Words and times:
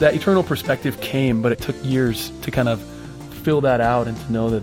that 0.00 0.14
eternal 0.14 0.42
perspective 0.42 1.00
came, 1.00 1.40
but 1.40 1.52
it 1.52 1.58
took 1.58 1.76
years 1.84 2.32
to 2.42 2.50
kind 2.50 2.68
of 2.68 2.82
fill 3.42 3.60
that 3.60 3.80
out 3.80 4.08
and 4.08 4.16
to 4.16 4.32
know 4.32 4.50
that 4.50 4.62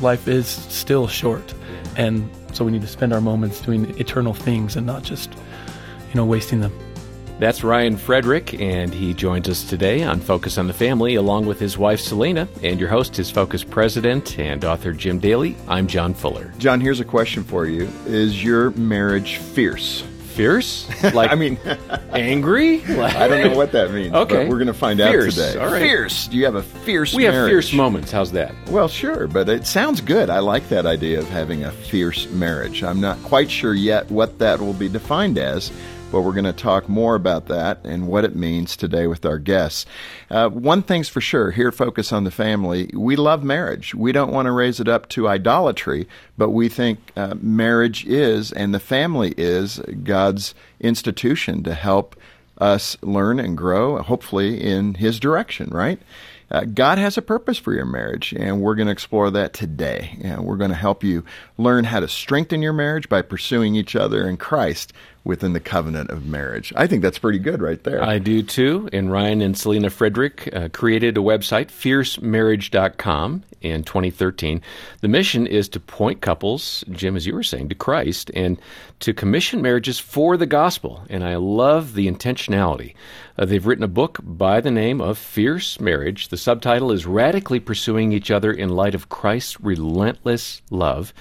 life 0.00 0.28
is 0.28 0.46
still 0.46 1.08
short. 1.08 1.54
And 1.96 2.28
so 2.52 2.64
we 2.64 2.72
need 2.72 2.82
to 2.82 2.88
spend 2.88 3.12
our 3.12 3.20
moments 3.20 3.60
doing 3.60 3.98
eternal 3.98 4.34
things 4.34 4.76
and 4.76 4.86
not 4.86 5.02
just, 5.02 5.32
you 5.32 6.14
know, 6.14 6.24
wasting 6.24 6.60
them. 6.60 6.72
That's 7.38 7.64
Ryan 7.64 7.96
Frederick, 7.96 8.54
and 8.60 8.92
he 8.94 9.14
joins 9.14 9.48
us 9.48 9.64
today 9.64 10.04
on 10.04 10.20
Focus 10.20 10.58
on 10.58 10.68
the 10.68 10.72
Family 10.72 11.16
along 11.16 11.46
with 11.46 11.58
his 11.58 11.76
wife 11.78 11.98
Selena. 11.98 12.46
And 12.62 12.78
your 12.78 12.88
host 12.88 13.18
is 13.18 13.30
Focus 13.30 13.64
President 13.64 14.38
and 14.38 14.64
author 14.64 14.92
Jim 14.92 15.18
Daly. 15.18 15.56
I'm 15.66 15.86
John 15.86 16.14
Fuller. 16.14 16.52
John, 16.58 16.80
here's 16.80 17.00
a 17.00 17.04
question 17.04 17.42
for 17.42 17.66
you 17.66 17.88
Is 18.06 18.44
your 18.44 18.70
marriage 18.72 19.36
fierce? 19.36 20.04
Fierce? 20.32 20.88
Like 21.12 21.30
I 21.30 21.34
mean, 21.34 21.58
angry? 22.12 22.82
I 22.84 23.28
don't 23.28 23.50
know 23.50 23.56
what 23.56 23.72
that 23.72 23.90
means. 23.92 24.14
Okay, 24.14 24.48
we're 24.48 24.56
going 24.56 24.68
to 24.68 24.74
find 24.74 24.98
fierce. 24.98 25.38
out 25.38 25.46
today. 25.52 25.58
All 25.60 25.70
right. 25.70 25.82
Fierce. 25.82 26.28
Do 26.28 26.36
you 26.36 26.44
have 26.44 26.54
a 26.54 26.62
fierce? 26.62 27.12
We 27.12 27.24
marriage? 27.24 27.36
have 27.36 27.48
fierce 27.48 27.72
moments. 27.72 28.10
How's 28.12 28.32
that? 28.32 28.54
Well, 28.70 28.88
sure, 28.88 29.26
but 29.26 29.48
it 29.48 29.66
sounds 29.66 30.00
good. 30.00 30.30
I 30.30 30.38
like 30.38 30.68
that 30.68 30.86
idea 30.86 31.18
of 31.18 31.28
having 31.28 31.64
a 31.64 31.72
fierce 31.72 32.28
marriage. 32.30 32.82
I'm 32.82 33.00
not 33.00 33.20
quite 33.24 33.50
sure 33.50 33.74
yet 33.74 34.10
what 34.10 34.38
that 34.38 34.60
will 34.60 34.72
be 34.72 34.88
defined 34.88 35.38
as 35.38 35.70
but 36.12 36.20
we're 36.20 36.32
going 36.32 36.44
to 36.44 36.52
talk 36.52 36.88
more 36.88 37.14
about 37.14 37.46
that 37.46 37.80
and 37.84 38.06
what 38.06 38.24
it 38.24 38.36
means 38.36 38.76
today 38.76 39.06
with 39.06 39.24
our 39.24 39.38
guests. 39.38 39.86
Uh, 40.30 40.48
one 40.50 40.82
thing's 40.82 41.08
for 41.08 41.22
sure 41.22 41.50
here 41.50 41.72
Focus 41.72 42.12
on 42.12 42.24
the 42.24 42.30
Family, 42.30 42.90
we 42.92 43.16
love 43.16 43.42
marriage. 43.42 43.94
We 43.94 44.12
don't 44.12 44.32
want 44.32 44.46
to 44.46 44.52
raise 44.52 44.78
it 44.78 44.88
up 44.88 45.08
to 45.10 45.26
idolatry, 45.26 46.06
but 46.36 46.50
we 46.50 46.68
think 46.68 47.00
uh, 47.16 47.34
marriage 47.40 48.04
is 48.04 48.52
and 48.52 48.74
the 48.74 48.78
family 48.78 49.32
is 49.38 49.78
God's 50.04 50.54
institution 50.80 51.62
to 51.62 51.72
help 51.72 52.14
us 52.58 52.98
learn 53.02 53.40
and 53.40 53.56
grow, 53.56 54.00
hopefully 54.02 54.62
in 54.62 54.94
His 54.94 55.18
direction, 55.18 55.70
right? 55.70 55.98
Uh, 56.52 56.66
God 56.66 56.98
has 56.98 57.16
a 57.16 57.22
purpose 57.22 57.56
for 57.56 57.72
your 57.72 57.86
marriage, 57.86 58.34
and 58.34 58.60
we're 58.60 58.74
going 58.74 58.86
to 58.86 58.92
explore 58.92 59.30
that 59.30 59.54
today. 59.54 60.18
And 60.20 60.44
we're 60.44 60.58
going 60.58 60.70
to 60.70 60.76
help 60.76 61.02
you 61.02 61.24
learn 61.56 61.84
how 61.84 62.00
to 62.00 62.08
strengthen 62.08 62.60
your 62.60 62.74
marriage 62.74 63.08
by 63.08 63.22
pursuing 63.22 63.74
each 63.74 63.96
other 63.96 64.28
in 64.28 64.36
Christ 64.36 64.92
within 65.24 65.52
the 65.52 65.60
covenant 65.60 66.10
of 66.10 66.26
marriage. 66.26 66.72
I 66.76 66.86
think 66.86 67.02
that's 67.02 67.18
pretty 67.18 67.38
good 67.38 67.62
right 67.62 67.82
there. 67.82 68.02
I 68.02 68.18
do 68.18 68.42
too. 68.42 68.88
And 68.92 69.10
Ryan 69.10 69.40
and 69.40 69.56
Selena 69.56 69.90
Frederick 69.90 70.48
uh, 70.52 70.68
created 70.72 71.16
a 71.16 71.20
website, 71.20 71.66
fiercemarriage.com, 71.68 73.44
in 73.62 73.84
2013. 73.84 74.60
The 75.00 75.08
mission 75.08 75.46
is 75.46 75.68
to 75.70 75.80
point 75.80 76.20
couples, 76.20 76.84
Jim, 76.90 77.16
as 77.16 77.26
you 77.26 77.34
were 77.34 77.42
saying, 77.42 77.68
to 77.70 77.74
Christ 77.74 78.30
and 78.34 78.60
to 79.00 79.14
commission 79.14 79.62
marriages 79.62 79.98
for 79.98 80.36
the 80.36 80.46
gospel. 80.46 81.02
And 81.08 81.24
I 81.24 81.36
love 81.36 81.94
the 81.94 82.10
intentionality. 82.10 82.94
Uh, 83.38 83.46
they've 83.46 83.64
written 83.64 83.84
a 83.84 83.88
book 83.88 84.18
by 84.22 84.60
the 84.60 84.70
name 84.70 85.00
of 85.00 85.16
Fierce 85.16 85.80
Marriage. 85.80 86.28
The 86.28 86.36
subtitle 86.36 86.92
is 86.92 87.06
Radically 87.06 87.60
Pursuing 87.60 88.12
Each 88.12 88.30
Other 88.30 88.52
in 88.52 88.68
Light 88.68 88.94
of 88.94 89.08
Christ's 89.08 89.60
Relentless 89.60 90.60
Love. 90.70 91.14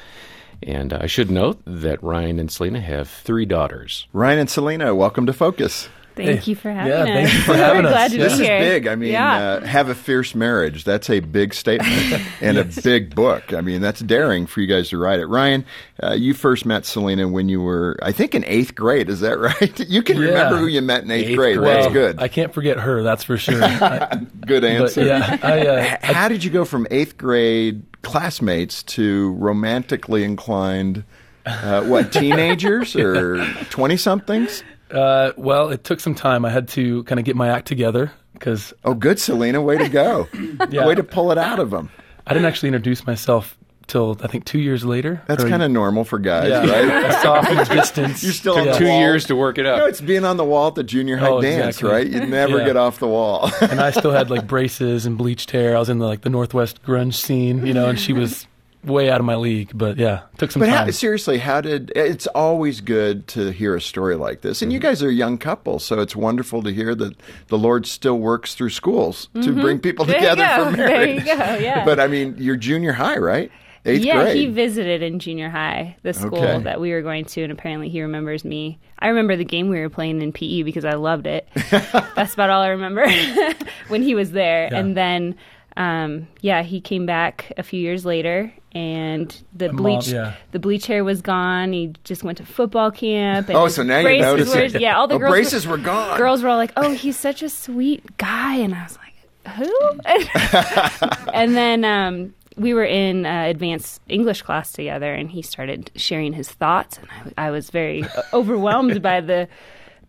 And 0.63 0.93
I 0.93 1.07
should 1.07 1.31
note 1.31 1.61
that 1.65 2.03
Ryan 2.03 2.39
and 2.39 2.51
Selena 2.51 2.81
have 2.81 3.09
three 3.09 3.45
daughters. 3.45 4.07
Ryan 4.13 4.39
and 4.39 4.49
Selena, 4.49 4.93
welcome 4.93 5.25
to 5.25 5.33
Focus. 5.33 5.89
Thank 6.25 6.47
you 6.47 6.55
for 6.55 6.71
having 6.73 6.91
yeah, 6.91 6.99
us. 7.01 7.07
Thank 7.07 7.33
you 7.33 7.39
for 7.41 7.53
having 7.55 7.85
us. 7.85 7.91
glad 7.91 8.11
to 8.11 8.17
this 8.17 8.37
be 8.37 8.43
is 8.43 8.47
big. 8.49 8.87
I 8.87 8.95
mean, 8.95 9.11
yeah. 9.11 9.37
uh, 9.37 9.65
have 9.65 9.89
a 9.89 9.95
fierce 9.95 10.33
marriage. 10.35 10.83
That's 10.83 11.09
a 11.09 11.19
big 11.19 11.53
statement 11.53 12.21
and 12.41 12.57
a 12.57 12.65
big 12.83 13.13
book. 13.15 13.53
I 13.53 13.61
mean, 13.61 13.81
that's 13.81 13.99
daring 14.01 14.45
for 14.45 14.61
you 14.61 14.67
guys 14.67 14.89
to 14.89 14.97
write 14.97 15.19
it. 15.19 15.25
Ryan, 15.27 15.65
uh, 16.03 16.13
you 16.13 16.33
first 16.33 16.65
met 16.65 16.85
Selena 16.85 17.27
when 17.27 17.49
you 17.49 17.61
were, 17.61 17.97
I 18.01 18.11
think, 18.11 18.33
in 18.35 18.43
eighth 18.45 18.75
grade. 18.75 19.09
Is 19.09 19.19
that 19.21 19.39
right? 19.39 19.79
You 19.79 20.03
can 20.03 20.17
Yeah. 20.17 20.25
remember 20.27 20.57
who 20.57 20.67
you 20.67 20.81
met 20.81 21.03
in 21.03 21.11
eighth, 21.11 21.29
Eighth 21.29 21.37
grade. 21.37 21.57
grade. 21.57 21.83
That's 21.83 21.93
good. 21.93 22.19
I 22.19 22.27
can't 22.27 22.53
forget 22.53 22.79
her, 22.79 23.03
that's 23.03 23.23
for 23.23 23.37
sure. 23.37 23.63
I- 23.63 24.21
good 24.45 24.61
but 24.61 24.69
answer. 24.71 25.05
yeah, 25.05 25.37
I, 25.41 25.67
uh, 25.67 25.81
H- 25.83 25.97
How 26.01 26.27
did 26.27 26.43
you 26.43 26.49
go 26.51 26.65
from 26.65 26.87
eighth 26.91 27.17
grade 27.17 27.83
classmates 28.01 28.83
to 28.83 29.31
romantically 29.33 30.23
inclined, 30.23 31.03
uh, 31.45 31.83
what, 31.83 32.11
teenagers 32.11 32.95
or 32.95 33.45
20 33.69 33.97
somethings? 33.97 34.63
Uh, 34.91 35.31
well, 35.37 35.69
it 35.69 35.83
took 35.83 35.99
some 35.99 36.15
time. 36.15 36.45
I 36.45 36.49
had 36.49 36.67
to 36.69 37.03
kind 37.05 37.19
of 37.19 37.25
get 37.25 37.35
my 37.35 37.49
act 37.49 37.67
together 37.67 38.11
because 38.33 38.73
Oh, 38.83 38.93
good, 38.93 39.19
Selena. 39.19 39.61
Way 39.61 39.77
to 39.77 39.89
go. 39.89 40.27
Yeah. 40.69 40.85
Way 40.85 40.95
to 40.95 41.03
pull 41.03 41.31
it 41.31 41.37
out 41.37 41.59
of 41.59 41.69
them. 41.71 41.89
I 42.27 42.33
didn't 42.33 42.45
actually 42.47 42.67
introduce 42.69 43.05
myself 43.05 43.57
till 43.87 44.15
I 44.23 44.27
think 44.27 44.45
two 44.45 44.59
years 44.59 44.85
later. 44.85 45.21
That's 45.27 45.43
kind 45.43 45.61
of 45.63 45.69
normal 45.71 46.03
for 46.05 46.17
guys, 46.19 46.49
yeah, 46.49 46.59
right? 46.59 47.05
I 47.11 47.21
saw 47.21 47.41
from 47.41 47.57
a 47.57 47.65
distance. 47.65 48.23
You're 48.23 48.31
still 48.31 48.57
on 48.57 48.67
the 48.67 48.73
Two 48.73 48.85
wall. 48.87 48.99
years 48.99 49.25
to 49.25 49.35
work 49.35 49.57
it 49.57 49.63
No, 49.63 49.73
up. 49.75 49.89
it's 49.89 49.99
being 49.99 50.23
on 50.23 50.37
the 50.37 50.45
wall 50.45 50.67
at 50.69 50.75
the 50.75 50.83
junior 50.83 51.17
high 51.17 51.27
Oh, 51.29 51.41
dance, 51.41 51.77
exactly. 51.77 51.89
right? 51.89 52.07
You 52.07 52.25
never 52.27 52.59
Yeah. 52.59 52.65
get 52.67 52.77
off 52.77 52.99
the 52.99 53.07
wall. 53.07 53.49
and 53.61 53.81
I 53.81 53.91
still 53.91 54.11
had 54.11 54.29
like 54.29 54.47
braces 54.47 55.05
and 55.05 55.17
bleached 55.17 55.51
hair. 55.51 55.75
I 55.75 55.79
was 55.79 55.89
in 55.89 55.97
the 55.99 56.05
like 56.05 56.21
the 56.21 56.29
Northwest 56.29 56.83
grunge 56.83 57.15
scene, 57.15 57.65
you 57.65 57.73
know, 57.73 57.89
and 57.89 57.99
she 57.99 58.13
was 58.13 58.47
way 58.83 59.09
out 59.09 59.19
of 59.19 59.25
my 59.25 59.35
league. 59.35 59.71
But 59.73 59.97
yeah, 59.97 60.21
took 60.37 60.51
some 60.51 60.59
but 60.61 60.67
time. 60.67 60.85
how, 60.85 60.91
seriously, 60.91 61.37
how 61.37 61.61
did? 61.61 61.91
It's 61.95 62.27
always 62.27 62.81
good 62.81 63.27
to 63.29 63.51
hear 63.51 63.75
a 63.75 63.81
story 63.81 64.15
like 64.15 64.41
this, 64.41 64.61
and 64.61 64.71
you 64.73 64.79
Mm-hmm. 64.79 64.87
guys 64.87 65.03
are 65.03 65.09
a 65.09 65.13
young 65.13 65.37
couple, 65.37 65.79
so 65.79 65.99
it's 65.99 66.15
wonderful 66.15 66.63
to 66.63 66.71
hear 66.73 66.95
that 66.95 67.15
the 67.47 67.57
Lord 67.57 67.85
still 67.85 68.17
works 68.19 68.55
through 68.55 68.69
schools 68.71 69.27
to 69.41 69.51
bring 69.53 69.79
people 69.79 70.05
Mm-hmm. 70.05 70.11
There 70.11 70.21
you 70.21 70.35
together 70.35 70.63
go. 70.63 70.71
for 70.71 70.77
There 70.77 70.87
marriage. 70.87 71.19
you 71.19 71.25
go, 71.25 71.31
yeah. 71.57 71.85
But 71.85 71.99
I 71.99 72.07
mean, 72.07 72.35
you're 72.37 72.55
junior 72.57 72.93
high, 72.93 73.17
right? 73.17 73.51
Eighth 73.83 74.03
yeah, 74.05 74.21
grade. 74.21 74.35
he 74.35 74.45
visited 74.45 75.01
in 75.01 75.17
junior 75.17 75.49
high, 75.49 75.97
the 76.03 76.13
school 76.13 76.37
Okay. 76.37 76.61
that 76.65 76.79
we 76.79 76.91
were 76.91 77.01
going 77.01 77.25
to, 77.25 77.41
and 77.41 77.51
apparently 77.51 77.89
he 77.89 78.03
remembers 78.03 78.45
me. 78.45 78.77
I 78.99 79.07
remember 79.07 79.35
the 79.35 79.43
game 79.43 79.69
we 79.69 79.79
were 79.79 79.89
playing 79.89 80.21
in 80.21 80.31
PE 80.31 80.61
because 80.61 80.85
I 80.85 80.93
loved 80.93 81.25
it. 81.25 81.47
That's 81.71 82.35
about 82.35 82.51
all 82.51 82.61
I 82.61 82.67
remember 82.67 83.09
when 83.87 84.03
he 84.03 84.13
was 84.13 84.31
there. 84.33 84.69
Yeah. 84.71 84.77
And 84.77 84.95
then, 84.95 85.35
um, 85.77 86.27
yeah, 86.41 86.63
he 86.63 86.81
came 86.81 87.05
back 87.05 87.51
a 87.57 87.63
few 87.63 87.79
years 87.79 88.05
later, 88.05 88.51
and 88.73 89.35
the 89.53 89.67
mom- 89.67 89.77
bleach, 89.77 90.07
yeah. 90.09 90.33
the 90.51 90.59
bleach 90.59 90.85
hair 90.87 91.03
was 91.03 91.21
gone. 91.21 91.73
He 91.73 91.93
just 92.03 92.23
went 92.23 92.37
to 92.39 92.45
football 92.45 92.91
camp. 92.91 93.49
And 93.49 93.57
Oh, 93.57 93.67
so 93.67 93.83
now 93.83 93.99
you're 93.99 94.03
braces 94.03 94.23
noticing. 94.53 94.73
Were, 94.73 94.79
yeah, 94.79 94.97
all 94.97 95.07
the 95.07 95.15
Oh, 95.15 95.19
girls 95.19 95.31
braces 95.31 95.67
were 95.67 95.77
gone. 95.77 96.17
Girls 96.17 96.43
were 96.43 96.49
all 96.49 96.57
like, 96.57 96.73
"Oh, 96.77 96.91
he's 96.91 97.17
such 97.17 97.41
a 97.43 97.49
sweet 97.49 98.17
guy," 98.17 98.55
and 98.57 98.73
I 98.75 98.83
was 98.83 98.97
like, 98.97 99.55
"Who?" 99.55 99.99
and 101.33 101.55
then 101.55 101.83
um, 101.85 102.33
we 102.57 102.73
were 102.73 102.85
in 102.85 103.25
uh, 103.25 103.43
advanced 103.43 104.01
English 104.07 104.41
class 104.41 104.71
together, 104.71 105.13
and 105.13 105.29
he 105.31 105.41
started 105.41 105.91
sharing 105.95 106.33
his 106.33 106.49
thoughts, 106.49 106.97
and 106.97 107.33
I, 107.37 107.47
I 107.47 107.51
was 107.51 107.69
very 107.69 108.03
overwhelmed 108.33 109.01
by 109.01 109.21
the 109.21 109.47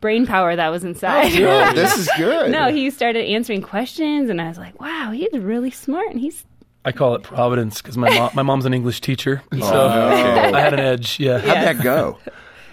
brain 0.03 0.27
power 0.27 0.55
that 0.55 0.69
was 0.69 0.85
oh, 0.85 0.89
inside. 0.89 1.33
Oh, 1.41 1.73
this 1.75 1.97
is 1.97 2.11
good. 2.19 2.51
no, 2.51 2.71
he 2.71 2.91
started 2.91 3.25
answering 3.25 3.63
questions, 3.63 4.29
and 4.29 4.39
I 4.43 4.49
was 4.49 4.59
like, 4.59 4.79
"Wow, 4.79 5.13
he's 5.15 5.33
really 5.33 5.71
smart." 5.71 6.11
And 6.11 6.21
he's 6.21 6.45
I 6.85 6.93
call 6.93 7.15
it 7.15 7.23
providence 7.23 7.81
because 7.81 7.97
my 7.97 8.11
mom, 8.11 8.31
my 8.35 8.43
mom's 8.43 8.67
an 8.67 8.75
English 8.75 9.01
teacher, 9.01 9.43
and 9.51 9.63
so 9.63 9.73
Oh. 9.73 10.53
I 10.55 10.61
had 10.61 10.75
an 10.75 10.81
edge. 10.81 11.19
Yeah, 11.19 11.39
How'd 11.39 11.57
that 11.79 11.83
go? 11.83 12.19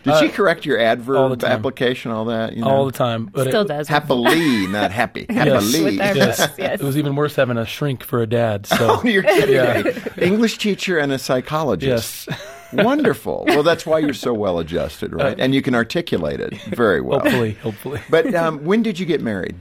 Uh, 0.05 0.17
Did 0.17 0.29
she 0.29 0.33
correct 0.33 0.65
your 0.65 0.77
all 0.79 0.85
the 0.85 0.89
adverb 0.91 1.39
time. 1.41 1.51
application, 1.51 2.11
all 2.11 2.25
that? 2.25 2.53
You 2.55 2.61
know? 2.61 2.69
all 2.69 2.85
the 2.85 2.93
time. 2.93 3.25
But 3.25 3.49
still 3.49 3.63
it, 3.63 3.67
does. 3.67 3.89
Happily, 3.89 4.65
not 4.67 4.91
happy. 4.91 5.25
Happily. 5.29 5.83
With 5.83 5.99
our 5.99 6.15
Yes. 6.15 6.49
yes. 6.57 6.79
It 6.79 6.85
was 6.85 6.97
even 6.97 7.17
worse 7.17 7.35
having 7.35 7.57
a 7.57 7.65
shrink 7.65 8.01
for 8.05 8.21
a 8.21 8.25
dad. 8.25 8.65
So 8.65 8.77
oh, 9.03 9.05
You're 9.05 9.23
kidding 9.23 9.55
Yeah. 9.55 9.81
me. 9.83 9.91
English 10.25 10.57
teacher 10.57 10.97
and 10.97 11.11
a 11.11 11.19
psychologist. 11.19 12.29
yes, 12.29 12.39
Wonderful. 12.83 13.45
Well, 13.47 13.63
that's 13.63 13.85
why 13.85 13.99
you're 13.99 14.13
so 14.13 14.33
well 14.33 14.59
adjusted, 14.59 15.13
right? 15.13 15.39
And 15.39 15.53
you 15.55 15.61
can 15.61 15.75
articulate 15.75 16.39
it 16.39 16.53
very 16.63 17.01
well. 17.01 17.19
hopefully, 17.19 17.53
hopefully. 17.53 18.01
But 18.09 18.33
um, 18.35 18.63
when 18.65 18.83
did 18.83 18.99
you 18.99 19.05
get 19.05 19.21
married? 19.21 19.55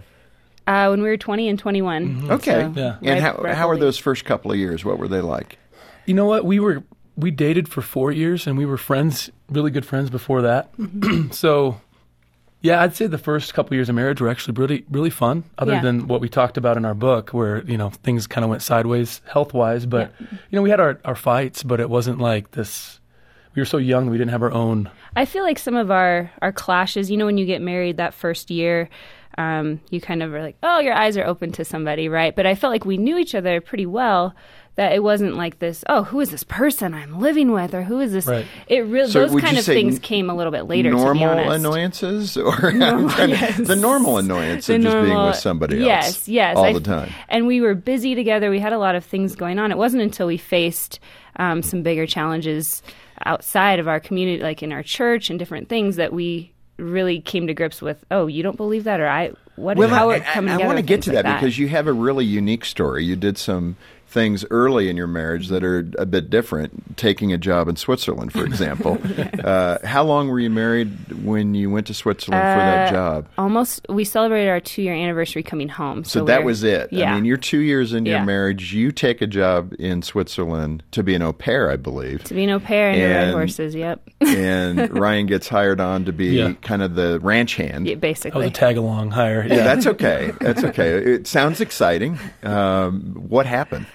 uh, 0.67 0.89
when 0.89 1.01
we 1.03 1.09
were 1.09 1.17
twenty 1.17 1.49
and 1.49 1.59
twenty-one. 1.59 2.31
Okay. 2.31 2.63
So, 2.63 2.73
Yeah. 2.77 2.97
And 3.01 3.07
right- 3.09 3.23
how, 3.23 3.35
right 3.43 3.55
how 3.57 3.69
were 3.69 3.79
those 3.79 3.97
first 3.99 4.25
couple 4.27 4.51
of 4.53 4.59
years? 4.59 4.85
What 4.85 4.99
were 4.99 5.09
they 5.09 5.21
like? 5.23 5.59
You 6.07 6.15
know 6.15 6.27
what? 6.27 6.45
We 6.45 6.61
were 6.61 6.83
we 7.17 7.31
dated 7.31 7.69
for 7.69 7.81
four 7.83 8.13
years, 8.13 8.47
and 8.47 8.57
we 8.59 8.65
were 8.67 8.77
friends, 8.77 9.31
really 9.49 9.71
good 9.71 9.85
friends 9.87 10.11
before 10.11 10.43
that. 10.43 10.71
Mm-hmm. 10.77 11.31
so, 11.33 11.81
yeah, 12.61 12.81
I'd 12.83 12.95
say 12.95 13.07
the 13.07 13.19
first 13.19 13.55
couple 13.55 13.75
years 13.75 13.89
of 13.89 13.95
marriage 13.95 14.21
were 14.21 14.29
actually 14.29 14.55
really 14.55 14.85
really 14.91 15.11
fun. 15.11 15.45
Other 15.57 15.73
Yeah. 15.73 15.81
than 15.83 16.07
what 16.07 16.21
we 16.21 16.29
talked 16.29 16.57
about 16.59 16.77
in 16.77 16.85
our 16.85 16.95
book, 16.95 17.31
where 17.31 17.63
you 17.65 17.79
know 17.79 17.89
things 17.91 18.27
kind 18.27 18.45
of 18.45 18.51
went 18.51 18.61
sideways 18.63 19.23
health 19.27 19.55
wise. 19.55 19.87
But 19.87 20.13
you 20.21 20.27
know, 20.53 20.63
we 20.63 20.69
had 20.71 20.81
our 20.81 21.01
our 21.05 21.17
fights, 21.17 21.63
but 21.63 21.81
it 21.81 21.89
wasn't 21.89 22.19
like 22.19 22.51
this. 22.51 22.98
We 23.59 23.63
were 23.63 23.67
so 23.67 23.79
young, 23.79 24.09
we 24.09 24.19
didn't 24.19 24.31
have 24.31 24.45
our 24.45 24.53
own. 24.53 24.89
I 25.17 25.25
feel 25.25 25.43
like 25.43 25.59
some 25.59 25.75
of 25.75 25.91
our 25.91 26.31
our 26.41 26.53
clashes, 26.53 27.11
you 27.11 27.17
know, 27.17 27.27
when 27.27 27.39
you 27.39 27.45
get 27.45 27.61
married 27.61 27.97
that 27.97 28.15
first 28.15 28.53
year, 28.53 28.89
um, 29.37 29.81
you 29.91 30.01
kind 30.01 30.23
of 30.23 30.33
are 30.33 30.41
like, 30.41 30.57
oh, 30.63 30.79
your 30.79 30.95
eyes 30.95 31.17
are 31.17 31.25
open 31.25 31.51
to 31.51 31.65
somebody, 31.65 32.09
right? 32.09 32.37
But 32.37 32.47
I 32.47 32.55
felt 32.55 32.71
like 32.71 32.85
we 32.85 32.99
knew 32.99 33.19
each 33.19 33.35
other 33.35 33.61
pretty 33.61 33.85
well. 33.85 34.33
That 34.79 34.93
it 34.93 35.03
wasn't 35.03 35.35
like 35.35 35.59
this. 35.59 35.83
Oh, 35.89 36.05
who 36.05 36.21
is 36.21 36.31
this 36.31 36.45
person 36.45 36.95
I'm 36.95 37.19
living 37.19 37.51
with, 37.51 37.75
or 37.75 37.83
who 37.83 37.99
is 37.99 38.13
this? 38.13 38.27
Right. 38.27 38.47
It 38.69 38.87
really 38.87 39.11
So 39.11 39.27
those 39.27 39.41
kind 39.41 39.59
of 39.59 39.65
things 39.65 39.97
n- 39.97 40.01
came 40.01 40.31
a 40.31 40.35
little 40.37 40.53
bit 40.53 40.63
later. 40.69 40.91
to 40.91 40.97
be 40.97 41.03
normal 41.03 41.51
annoyances, 41.51 42.37
or 42.37 42.71
Normal- 42.71 43.11
yes. 43.29 43.57
the 43.57 43.75
normal 43.75 44.19
annoyance 44.19 44.69
of 44.69 44.81
The 44.81 44.89
just 44.89 45.05
being 45.05 45.19
with 45.27 45.35
somebody 45.35 45.79
else. 45.79 45.85
Yes, 45.87 46.29
yes. 46.29 46.57
all 46.57 46.65
I- 46.67 46.73
the 46.75 46.81
time. 46.81 47.11
And 47.29 47.49
we 47.49 47.61
were 47.61 47.75
busy 47.75 48.15
together. 48.15 48.51
We 48.51 48.61
had 48.61 48.73
a 48.73 48.79
lot 48.79 48.95
of 48.95 49.05
things 49.05 49.35
going 49.35 49.59
on. 49.59 49.73
It 49.73 49.79
wasn't 49.79 50.03
until 50.05 50.29
we 50.29 50.37
faced 50.37 51.01
um, 51.37 51.61
some 51.65 51.83
bigger 51.83 52.07
challenges 52.07 52.81
outside 53.27 53.81
of 53.81 53.89
our 53.89 53.99
community, 53.99 54.41
like 54.45 54.63
in 54.63 54.71
our 54.73 54.85
church 54.85 55.29
and 55.29 55.41
different 55.41 55.69
things, 55.69 55.97
that 55.97 56.13
we 56.13 56.53
really 56.77 57.21
came 57.21 57.49
to 57.49 57.53
grips 57.55 57.83
with. 57.83 58.05
Oh, 58.13 58.29
you 58.29 58.45
don't 58.45 58.57
believe 58.57 58.85
that, 58.85 59.01
or 59.01 59.09
I. 59.09 59.33
What? 59.57 59.77
Well, 59.77 59.89
how 59.89 60.05
I, 60.05 60.19
we're 60.19 60.21
coming 60.21 60.51
I, 60.51 60.55
together 60.59 60.67
want 60.69 60.77
to 60.79 60.83
get 60.83 61.03
to 61.03 61.13
like 61.13 61.25
that, 61.25 61.41
because 61.41 61.59
you 61.59 61.67
have 61.67 61.89
a 61.89 61.93
really 61.93 62.25
unique 62.25 62.65
story. 62.65 63.05
You 63.05 63.17
did 63.17 63.37
some 63.37 63.77
things 64.11 64.45
early 64.51 64.89
in 64.89 64.97
your 64.97 65.07
marriage 65.07 65.49
that 65.49 65.63
are 65.63 65.81
a 65.99 66.07
bit 66.07 66.31
different. 66.31 66.97
Taking 66.97 67.33
a 67.33 67.39
job 67.39 67.69
in 67.69 67.77
Switzerland, 67.77 68.33
for 68.33 68.45
example. 68.53 68.99
uh, 69.45 69.79
how 69.87 70.03
long 70.03 70.29
were 70.29 70.41
you 70.41 70.49
married 70.51 70.91
when 71.25 71.55
you 71.55 71.71
went 71.71 71.87
to 71.89 71.95
Switzerland 71.95 72.41
for 72.43 72.59
that 72.59 72.89
Uh, 72.89 72.91
job? 72.91 73.29
almost. 73.37 73.85
We 73.91 74.05
celebrated 74.05 74.49
our 74.49 74.61
two 74.61 74.81
year 74.83 74.95
anniversary 74.95 75.43
coming 75.43 75.69
home. 75.69 76.05
So 76.05 76.21
So, 76.21 76.25
that 76.25 76.43
was 76.45 76.65
it. 76.65 76.91
Yeah. 76.93 77.13
I 77.13 77.15
mean, 77.17 77.25
you're 77.27 77.37
two 77.37 77.59
years 77.61 77.93
into 77.93 78.11
your 78.11 78.25
marriage. 78.25 78.73
You 78.73 78.93
take 78.93 79.21
a 79.23 79.27
job 79.27 79.75
in 79.79 80.01
Switzerland 80.03 80.83
to 80.93 81.03
be 81.03 81.15
an 81.15 81.23
au 81.23 81.33
pair, 81.35 81.71
I 81.71 81.77
believe. 81.77 82.25
to 82.25 82.35
be 82.35 82.45
an 82.45 82.51
au 82.51 82.61
pair 82.61 82.91
and, 82.91 82.99
to 82.99 83.27
ride 83.27 83.33
horses. 83.33 83.75
Yep. 83.75 84.09
and 84.23 84.91
Ryan 84.99 85.27
gets 85.27 85.49
hired 85.49 85.81
on 85.81 86.07
to 86.07 86.13
be 86.13 86.29
Yeah. 86.29 86.55
kind 86.63 86.83
of 86.83 86.95
the 86.95 87.21
ranch 87.21 87.57
hand. 87.57 87.87
Yeah, 87.87 87.93
I 87.93 87.95
was 87.97 88.01
basically. 88.01 88.51
tag 88.51 88.77
along 88.79 89.11
hire. 89.11 89.45
Yeah, 89.47 89.55
Yeah. 89.57 89.65
that's 89.65 89.87
okay. 89.87 90.33
That's 90.41 90.65
okay. 90.65 90.91
It 90.97 91.27
sounds 91.27 91.61
exciting. 91.61 92.19
Um, 92.43 93.15
what 93.29 93.45
happened? 93.47 93.87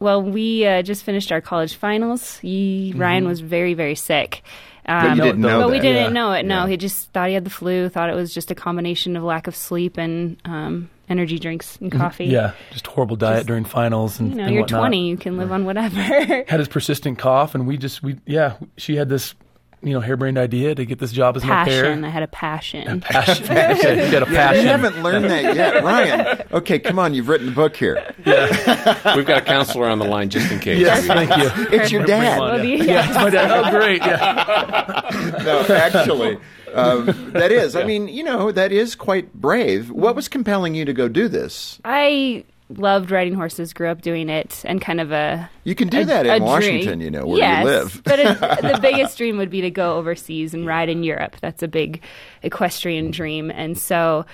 Well, 0.00 0.22
we 0.22 0.64
uh, 0.66 0.82
just 0.82 1.02
finished 1.04 1.32
our 1.32 1.40
college 1.40 1.74
finals. 1.74 2.38
He, 2.38 2.92
Ryan 2.96 3.26
was 3.26 3.40
very, 3.40 3.74
very 3.74 3.94
sick. 3.96 4.42
Um, 4.86 5.02
But 5.02 5.16
you 5.16 5.22
didn't 5.24 5.40
know 5.40 5.60
But 5.60 5.70
we 5.70 5.80
didn't 5.80 6.02
Yeah. 6.04 6.08
know 6.10 6.32
it. 6.32 6.44
No, 6.46 6.62
Yeah. 6.64 6.68
he 6.68 6.76
just 6.76 7.12
thought 7.12 7.28
he 7.28 7.34
had 7.34 7.44
the 7.44 7.50
flu. 7.50 7.88
Thought 7.88 8.08
it 8.10 8.14
was 8.14 8.32
just 8.32 8.50
a 8.50 8.54
combination 8.54 9.16
of 9.16 9.22
lack 9.22 9.46
of 9.46 9.54
sleep 9.56 9.98
and 9.98 10.36
um, 10.46 10.88
energy 11.10 11.38
drinks 11.38 11.76
and 11.80 11.90
coffee. 11.92 12.26
Yeah, 12.26 12.52
just 12.70 12.86
horrible 12.86 13.16
diet 13.16 13.38
Just- 13.38 13.48
during 13.48 13.64
finals 13.64 14.18
and 14.20 14.30
You 14.30 14.36
know, 14.36 14.44
and 14.44 14.54
you're 14.54 14.62
whatnot. 14.62 14.80
20. 14.80 15.08
You 15.08 15.16
can 15.18 15.36
live 15.36 15.52
on 15.52 15.64
whatever. 15.66 16.00
Had 16.00 16.58
his 16.60 16.68
persistent 16.68 17.18
cough, 17.18 17.54
and 17.54 17.66
we 17.66 17.76
just 17.76 18.02
we 18.02 18.16
yeah, 18.24 18.54
she 18.78 18.96
had 18.96 19.08
this 19.08 19.34
you 19.82 19.92
know 19.92 20.00
harebrained 20.00 20.38
idea 20.38 20.74
to 20.74 20.84
get 20.84 20.98
this 20.98 21.12
job 21.12 21.36
as 21.36 21.42
an 21.44 21.50
au 21.50 21.52
passion. 21.52 22.00
pair. 22.02 22.08
I 22.08 22.12
had 22.12 22.22
a 22.22 22.26
passion. 22.28 23.00
Passion. 23.00 23.44
Okay, 23.78 24.06
you 24.06 24.10
got 24.12 24.22
a 24.22 24.30
You 24.60 24.66
haven't 24.68 25.02
learned 25.02 25.26
that 25.26 25.54
yet, 25.54 25.82
Ryan. 25.84 26.42
Okay, 26.52 26.78
come 26.78 26.98
on. 26.98 27.14
You've 27.14 27.28
written 27.28 27.48
a 27.48 27.52
book 27.52 27.76
here. 27.76 28.14
Yeah. 28.26 29.16
We've 29.16 29.26
got 29.26 29.38
a 29.38 29.44
counselor 29.44 29.86
on 29.88 29.98
the 29.98 30.04
line 30.04 30.30
just 30.30 30.50
in 30.50 30.58
case. 30.58 30.80
Yes, 30.80 31.06
thank 31.06 31.30
you. 31.36 31.50
It's 31.78 31.90
your 31.92 32.04
Bring 32.04 32.16
him 32.18 32.22
dad. 32.24 32.40
on, 32.40 32.50
Well, 32.56 32.64
yeah. 32.64 32.84
yeah, 32.84 33.06
it's 33.06 33.14
my 33.16 33.30
dad. 33.30 33.50
Oh, 33.50 33.70
great. 33.78 34.00
Yeah. 34.02 35.42
No, 35.44 35.60
actually, 35.74 36.38
um, 36.74 37.32
that 37.32 37.52
is. 37.52 37.76
I 37.76 37.84
mean, 37.84 38.08
you 38.08 38.22
know, 38.24 38.50
that 38.52 38.72
is 38.72 38.94
quite 38.94 39.32
brave. 39.34 39.90
What 39.90 40.14
was 40.16 40.28
compelling 40.28 40.74
you 40.74 40.84
to 40.84 40.92
go 40.92 41.08
do 41.08 41.28
this? 41.28 41.80
I 41.84 42.44
loved 42.70 43.10
riding 43.10 43.34
horses. 43.34 43.72
Grew 43.72 43.88
up 43.88 44.02
doing 44.02 44.28
it, 44.28 44.62
and 44.64 44.80
kind 44.80 45.00
of 45.00 45.10
a 45.12 45.48
You 45.64 45.74
can 45.74 45.88
do 45.88 46.00
a- 46.00 46.04
that 46.04 46.26
a 46.26 46.30
in 46.34 46.42
dream. 46.42 46.44
Washington, 46.44 47.00
you 47.00 47.10
know, 47.10 47.26
where 47.26 47.38
yes, 47.38 47.64
you 47.64 47.70
live. 47.70 48.02
but 48.04 48.18
it, 48.18 48.40
the 48.40 48.78
biggest 48.82 49.16
dream 49.18 49.38
would 49.38 49.50
be 49.50 49.60
to 49.62 49.70
go 49.70 49.96
overseas 49.96 50.54
and 50.54 50.66
ride 50.66 50.88
in 50.88 51.02
Europe. 51.02 51.36
That's 51.40 51.62
a 51.62 51.68
big 51.68 52.02
equestrian 52.42 53.10
dream, 53.10 53.50
and 53.50 53.78
so. 53.78 54.26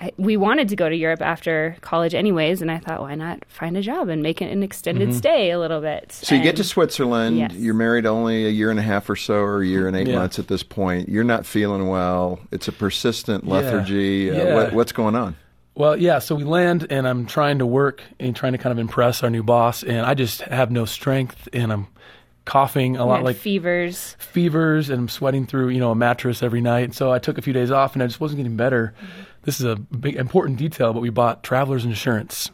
I, 0.00 0.12
we 0.16 0.36
wanted 0.36 0.68
to 0.68 0.76
go 0.76 0.88
to 0.88 0.94
Europe 0.94 1.20
after 1.20 1.76
college, 1.80 2.14
anyways, 2.14 2.62
and 2.62 2.70
I 2.70 2.78
thought, 2.78 3.00
why 3.00 3.16
not 3.16 3.44
find 3.48 3.76
a 3.76 3.82
job 3.82 4.08
and 4.08 4.22
make 4.22 4.40
it 4.40 4.48
an 4.52 4.62
extended 4.62 5.12
stay 5.12 5.50
a 5.50 5.58
little 5.58 5.80
bit? 5.80 6.12
So 6.12 6.36
you 6.36 6.40
get 6.44 6.54
to 6.58 6.62
Switzerland. 6.62 7.36
Yes. 7.36 7.52
You're 7.54 7.74
married 7.74 8.06
only 8.06 8.46
a 8.46 8.48
year 8.48 8.70
and 8.70 8.78
a 8.78 8.82
half 8.84 9.10
or 9.10 9.16
so, 9.16 9.34
or 9.40 9.60
a 9.60 9.66
year 9.66 9.88
and 9.88 9.96
eight 9.96 10.06
Yeah. 10.06 10.14
months 10.14 10.38
at 10.38 10.46
this 10.46 10.62
point. 10.62 11.08
You're 11.08 11.24
not 11.24 11.46
feeling 11.46 11.88
well. 11.88 12.38
It's 12.52 12.68
a 12.68 12.72
persistent 12.72 13.42
Yeah. 13.44 13.52
lethargy. 13.54 14.30
Uh, 14.30 14.34
Yeah. 14.36 14.54
what, 14.54 14.72
what's 14.72 14.92
going 14.92 15.16
on? 15.16 15.34
Well, 15.78 15.96
yeah. 15.96 16.18
So 16.18 16.34
we 16.34 16.42
land, 16.42 16.88
and 16.90 17.06
I'm 17.06 17.24
trying 17.24 17.60
to 17.60 17.66
work 17.66 18.02
and 18.18 18.34
trying 18.34 18.52
to 18.52 18.58
kind 18.58 18.72
of 18.72 18.80
impress 18.80 19.22
our 19.22 19.30
new 19.30 19.44
boss, 19.44 19.84
and 19.84 20.04
I 20.04 20.14
just 20.14 20.40
have 20.40 20.72
no 20.72 20.84
strength, 20.84 21.48
and 21.52 21.72
I'm 21.72 21.86
coughing 22.44 22.96
a 22.96 23.06
lot, 23.06 23.22
like 23.22 23.36
fevers. 23.36 24.16
fevers, 24.18 24.90
and 24.90 24.98
I'm 24.98 25.08
sweating 25.08 25.46
through 25.46 25.68
you 25.68 25.78
know 25.78 25.92
a 25.92 25.94
mattress 25.94 26.42
every 26.42 26.60
night. 26.60 26.84
And 26.84 26.94
So 26.94 27.12
I 27.12 27.20
took 27.20 27.38
a 27.38 27.42
few 27.42 27.52
days 27.52 27.70
off, 27.70 27.94
and 27.94 28.02
I 28.02 28.06
just 28.08 28.20
wasn't 28.20 28.38
getting 28.38 28.56
better. 28.56 28.92
Mm-hmm. 28.96 29.22
This 29.42 29.60
is 29.60 29.66
a 29.66 29.76
big 29.76 30.16
important 30.16 30.58
detail, 30.58 30.92
but 30.92 31.00
we 31.00 31.10
bought 31.10 31.44
travelers 31.44 31.84
insurance. 31.84 32.50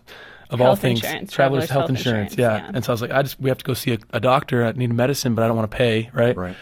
Of 0.50 0.60
all 0.60 0.76
things, 0.76 1.02
insurance, 1.02 1.32
travelers, 1.32 1.66
travelers 1.66 1.70
health, 1.70 1.80
health 1.80 1.90
insurance, 1.90 2.32
insurance, 2.34 2.62
yeah. 2.62 2.66
yeah. 2.66 2.72
And 2.74 2.84
so 2.84 2.92
I 2.92 2.94
was 2.94 3.00
like, 3.00 3.10
I 3.10 3.22
just 3.22 3.40
we 3.40 3.48
have 3.48 3.58
to 3.58 3.64
go 3.64 3.72
see 3.72 3.94
a, 3.94 3.98
a 4.10 4.20
doctor. 4.20 4.66
I 4.66 4.72
need 4.72 4.92
medicine, 4.92 5.34
but 5.34 5.42
I 5.42 5.48
don't 5.48 5.56
want 5.56 5.70
to 5.70 5.76
pay, 5.76 6.10
right? 6.12 6.36
Right. 6.36 6.56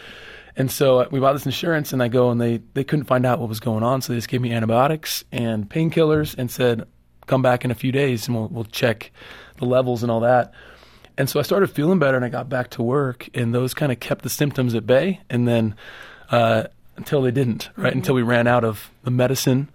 And 0.55 0.69
so 0.69 0.99
uh, 0.99 1.07
we 1.11 1.19
bought 1.19 1.33
this 1.33 1.45
insurance, 1.45 1.93
and 1.93 2.03
I 2.03 2.07
go, 2.07 2.29
and 2.29 2.39
they 2.39 2.61
they 2.73 2.83
couldn't 2.83 3.05
find 3.05 3.25
out 3.25 3.39
what 3.39 3.49
was 3.49 3.59
going 3.59 3.83
on, 3.83 4.01
so 4.01 4.13
they 4.13 4.17
just 4.17 4.29
gave 4.29 4.41
me 4.41 4.51
antibiotics 4.53 5.23
and 5.31 5.69
painkillers, 5.69 6.35
and 6.37 6.49
said, 6.51 6.87
"Come 7.25 7.41
back 7.41 7.65
in 7.65 7.71
a 7.71 7.75
few 7.75 7.91
days, 7.91 8.27
and 8.27 8.35
we'll 8.35 8.47
we'll 8.49 8.65
check 8.65 9.11
the 9.57 9.65
levels 9.65 10.03
and 10.03 10.11
all 10.11 10.19
that." 10.21 10.53
And 11.17 11.29
so 11.29 11.39
I 11.39 11.43
started 11.43 11.67
feeling 11.67 11.99
better, 11.99 12.17
and 12.17 12.25
I 12.25 12.29
got 12.29 12.49
back 12.49 12.71
to 12.71 12.83
work, 12.83 13.29
and 13.33 13.53
those 13.53 13.73
kind 13.73 13.91
of 13.91 13.99
kept 13.99 14.23
the 14.23 14.29
symptoms 14.29 14.75
at 14.75 14.85
bay, 14.85 15.21
and 15.29 15.47
then 15.47 15.75
uh, 16.29 16.65
until 16.97 17.21
they 17.21 17.31
didn't, 17.31 17.69
right? 17.75 17.93
Until 17.93 18.15
we 18.15 18.21
ran 18.21 18.47
out 18.47 18.63
of 18.63 18.91
the 19.03 19.11
medicine, 19.11 19.69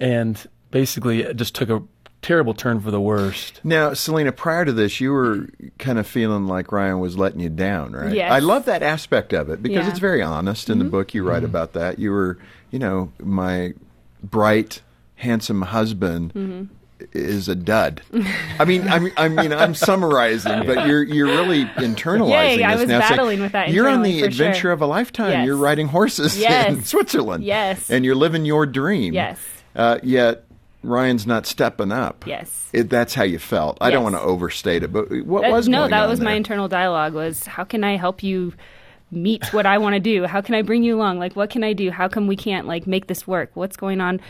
and 0.00 0.44
basically 0.70 1.22
it 1.22 1.36
just 1.36 1.54
took 1.54 1.70
a 1.70 1.82
terrible 2.22 2.54
turn 2.54 2.80
for 2.80 2.90
the 2.90 3.00
worst. 3.00 3.60
Now, 3.62 3.92
Selena, 3.94 4.32
prior 4.32 4.64
to 4.64 4.72
this, 4.72 5.00
you 5.00 5.12
were 5.12 5.48
kind 5.78 5.98
of 5.98 6.06
feeling 6.06 6.46
like 6.46 6.72
Ryan 6.72 6.98
was 7.00 7.16
letting 7.16 7.40
you 7.40 7.48
down, 7.48 7.92
right? 7.92 8.14
Yes. 8.14 8.32
I 8.32 8.40
love 8.40 8.64
that 8.64 8.82
aspect 8.82 9.32
of 9.32 9.48
it 9.50 9.62
because 9.62 9.74
Yeah. 9.76 9.80
Mm-hmm. 9.82 9.90
it's 9.90 9.98
very 10.00 10.22
honest. 10.22 10.68
In 10.70 10.78
the 10.78 10.84
book, 10.84 11.14
you 11.14 11.22
write 11.22 11.44
about 11.44 11.72
that. 11.74 11.98
You 11.98 12.10
were, 12.10 12.38
you 12.70 12.78
know, 12.78 13.12
my 13.20 13.74
bright, 14.22 14.82
handsome 15.16 15.62
husband. 15.62 16.32
Mm-hmm. 16.34 16.64
Is 17.12 17.46
a 17.46 17.54
dud. 17.54 18.00
I 18.58 18.64
mean, 18.64 18.88
I 18.88 18.98
mean, 18.98 19.12
I 19.18 19.28
mean, 19.28 19.52
I'm 19.52 19.74
summarizing, 19.90 20.64
but 20.66 20.86
you're 20.86 21.02
you're 21.02 21.26
really 21.26 21.66
internalizing 21.66 22.58
Yeah, 22.60 22.70
I 22.70 22.72
this 22.72 22.80
was 22.80 22.88
now. 22.88 22.98
It's 23.00 23.10
like, 23.10 23.10
battling 23.10 23.40
with 23.42 23.52
that 23.52 23.68
You're 23.68 23.86
on 23.86 24.00
the 24.00 24.22
adventure 24.22 24.60
sure. 24.60 24.72
of 24.72 24.80
a 24.80 24.86
lifetime. 24.86 25.30
Yes. 25.30 25.44
You're 25.46 25.58
riding 25.58 25.88
horses 25.88 26.40
in 26.42 26.84
Switzerland. 26.84 27.44
Yes. 27.44 27.90
and 27.90 28.02
you're 28.02 28.14
living 28.14 28.46
your 28.46 28.64
dream. 28.64 29.12
Yes. 29.12 29.38
Uh, 29.74 29.98
yet 30.02 30.45
Ryan's 30.86 31.26
not 31.26 31.46
stepping 31.46 31.92
up. 31.92 32.26
Yes. 32.26 32.70
It, 32.72 32.88
that's 32.88 33.14
how 33.14 33.24
you 33.24 33.38
felt. 33.38 33.78
I 33.80 33.90
don't 33.90 34.02
want 34.02 34.14
to 34.14 34.20
overstate 34.20 34.82
it, 34.82 34.92
but 34.92 35.10
what 35.24 35.42
That- 35.42 35.52
was 35.52 35.68
no 35.68 35.88
that 35.88 36.08
was 36.08 36.20
my 36.20 36.32
internal 36.32 36.68
dialogue 36.68 37.14
was 37.14 37.44
how 37.46 37.64
can 37.64 37.84
i 37.84 37.96
help 37.96 38.22
you 38.22 38.52
meet 39.10 39.52
what 39.52 39.66
i 39.66 39.78
want 39.78 39.94
to 39.94 40.00
do? 40.00 40.24
How 40.26 40.40
can 40.40 40.54
i 40.54 40.62
bring 40.62 40.82
you 40.82 40.96
along? 40.96 41.18
Like 41.18 41.34
what 41.36 41.50
can 41.50 41.64
i 41.64 41.72
do? 41.72 41.90
How 41.90 42.08
come 42.08 42.26
we 42.26 42.36
can't 42.36 42.66
like 42.66 42.86
make 42.86 43.06
this 43.06 43.26
work? 43.26 43.50
What's 43.54 43.76
going 43.76 44.00
on 44.00 44.20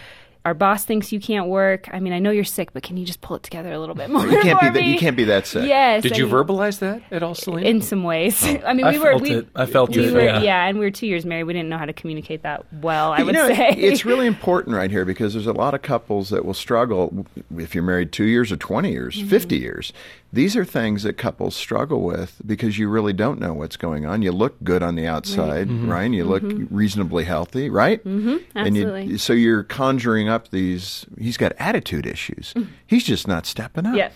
our 0.46 0.54
boss 0.54 0.84
thinks 0.84 1.10
you 1.12 1.20
can't 1.20 1.48
work 1.48 1.88
i 1.92 1.98
mean 2.00 2.12
i 2.12 2.18
know 2.18 2.30
you're 2.30 2.44
sick 2.44 2.72
but 2.72 2.82
can 2.82 2.96
you 2.96 3.04
just 3.04 3.20
pull 3.20 3.36
it 3.36 3.42
together 3.42 3.72
a 3.72 3.78
little 3.78 3.94
bit 3.96 4.08
more 4.08 4.24
You 4.26 4.40
can't 4.40 4.60
be 4.60 4.70
that. 4.70 4.84
You 4.84 4.98
can't 4.98 5.16
be 5.16 5.24
that 5.24 5.46
sick. 5.46 5.66
yes 5.68 6.02
Did 6.02 6.16
you 6.16 6.24
and- 6.24 6.32
verbalize 6.32 6.78
that 6.78 7.02
at 7.10 7.22
all, 7.22 7.34
Selena? 7.34 7.66
in 7.68 7.82
some 7.82 8.04
ways 8.04 8.42
i 8.64 8.72
mean 8.72 8.86
I 8.86 8.92
we 8.92 8.98
were 8.98 9.10
felt 9.10 9.22
we, 9.22 9.30
it. 9.32 9.48
I 9.54 9.66
felt 9.66 9.90
we 9.94 10.04
it, 10.06 10.14
were 10.14 10.20
yeah. 10.20 10.64
and 10.66 10.78
we 10.78 10.84
were 10.86 10.90
two 10.90 11.06
years 11.06 11.26
married 11.26 11.44
we 11.44 11.52
didn't 11.52 11.68
know 11.68 11.78
how 11.78 11.84
to 11.84 11.92
communicate 11.92 12.42
that 12.44 12.64
well 12.80 13.12
i 13.12 13.18
You 13.18 13.26
would 13.26 13.34
know, 13.34 13.48
say 13.48 13.70
it's 13.70 14.04
really 14.04 14.26
important 14.26 14.76
right 14.76 14.90
here 14.90 15.04
because 15.04 15.34
there's 15.34 15.46
a 15.48 15.52
lot 15.52 15.74
of 15.74 15.82
couples 15.82 16.30
that 16.30 16.44
will 16.44 16.54
struggle 16.54 17.26
if 17.58 17.74
you're 17.74 17.82
married 17.84 18.12
two 18.12 18.24
years 18.24 18.50
or 18.52 18.56
20 18.56 18.90
years, 18.92 19.16
Mm-hmm. 19.16 19.28
50 19.28 19.56
years. 19.58 19.92
These 20.33 20.56
are 20.56 20.64
things 20.64 21.04
that 21.04 21.14
couples 21.14 21.54
struggle 21.54 22.02
with 22.02 22.42
because 22.45 22.78
you 22.78 22.88
really 22.88 23.12
don't 23.12 23.38
know 23.38 23.54
what's 23.54 23.76
going 23.76 24.04
on. 24.04 24.23
You 24.23 24.33
look 24.33 24.62
good 24.62 24.83
on 24.83 24.97
the 24.97 25.06
outside, 25.06 25.68
mm-hmm. 25.68 25.88
Ryan. 25.88 26.12
You 26.12 26.25
look 26.25 26.42
mm-hmm. 26.42 26.75
reasonably 26.75 27.25
healthy, 27.25 27.71
right? 27.71 28.04
Mm-hmm. 28.04 28.37
And 28.59 28.76
you, 28.76 28.88
Absolutely. 28.88 29.18
so 29.18 29.33
you're 29.33 29.62
conjuring 29.62 30.28
up 30.28 30.49
these, 30.49 31.06
he's 31.18 31.37
got 31.37 31.52
attitude 31.59 32.06
issues. 32.06 32.52
Mm. 32.54 32.68
He's 32.87 33.04
just 33.04 33.26
not 33.28 33.47
stepping 33.47 33.87
up. 33.87 33.97
Yeah. 33.97 34.11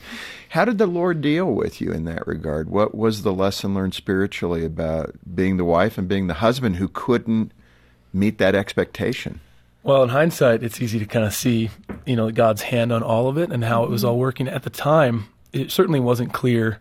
How 0.50 0.64
did 0.64 0.78
the 0.78 0.86
Lord 0.86 1.20
deal 1.20 1.46
with 1.46 1.80
you 1.80 1.92
in 1.92 2.04
that 2.06 2.26
regard? 2.26 2.68
What 2.68 2.94
was 2.94 3.22
the 3.22 3.32
lesson 3.32 3.72
learned 3.72 3.94
spiritually 3.94 4.64
about 4.64 5.14
being 5.32 5.56
the 5.56 5.64
wife 5.64 5.96
and 5.96 6.08
being 6.08 6.26
the 6.26 6.34
husband 6.34 6.76
who 6.76 6.88
couldn't 6.88 7.52
meet 8.12 8.38
that 8.38 8.56
expectation? 8.56 9.40
Well, 9.82 10.02
in 10.02 10.10
hindsight, 10.10 10.62
it's 10.62 10.82
easy 10.82 10.98
to 10.98 11.06
kind 11.06 11.24
of 11.24 11.32
see, 11.32 11.70
you 12.04 12.16
know, 12.16 12.30
God's 12.30 12.62
hand 12.62 12.92
on 12.92 13.02
all 13.02 13.28
of 13.28 13.38
it 13.38 13.50
and 13.50 13.64
how 13.64 13.84
it 13.84 13.90
was 13.90 14.02
mm-hmm. 14.02 14.10
all 14.10 14.18
working. 14.18 14.48
At 14.48 14.64
the 14.64 14.70
time, 14.70 15.28
it 15.52 15.70
certainly 15.70 16.00
wasn't 16.00 16.32
clear 16.32 16.80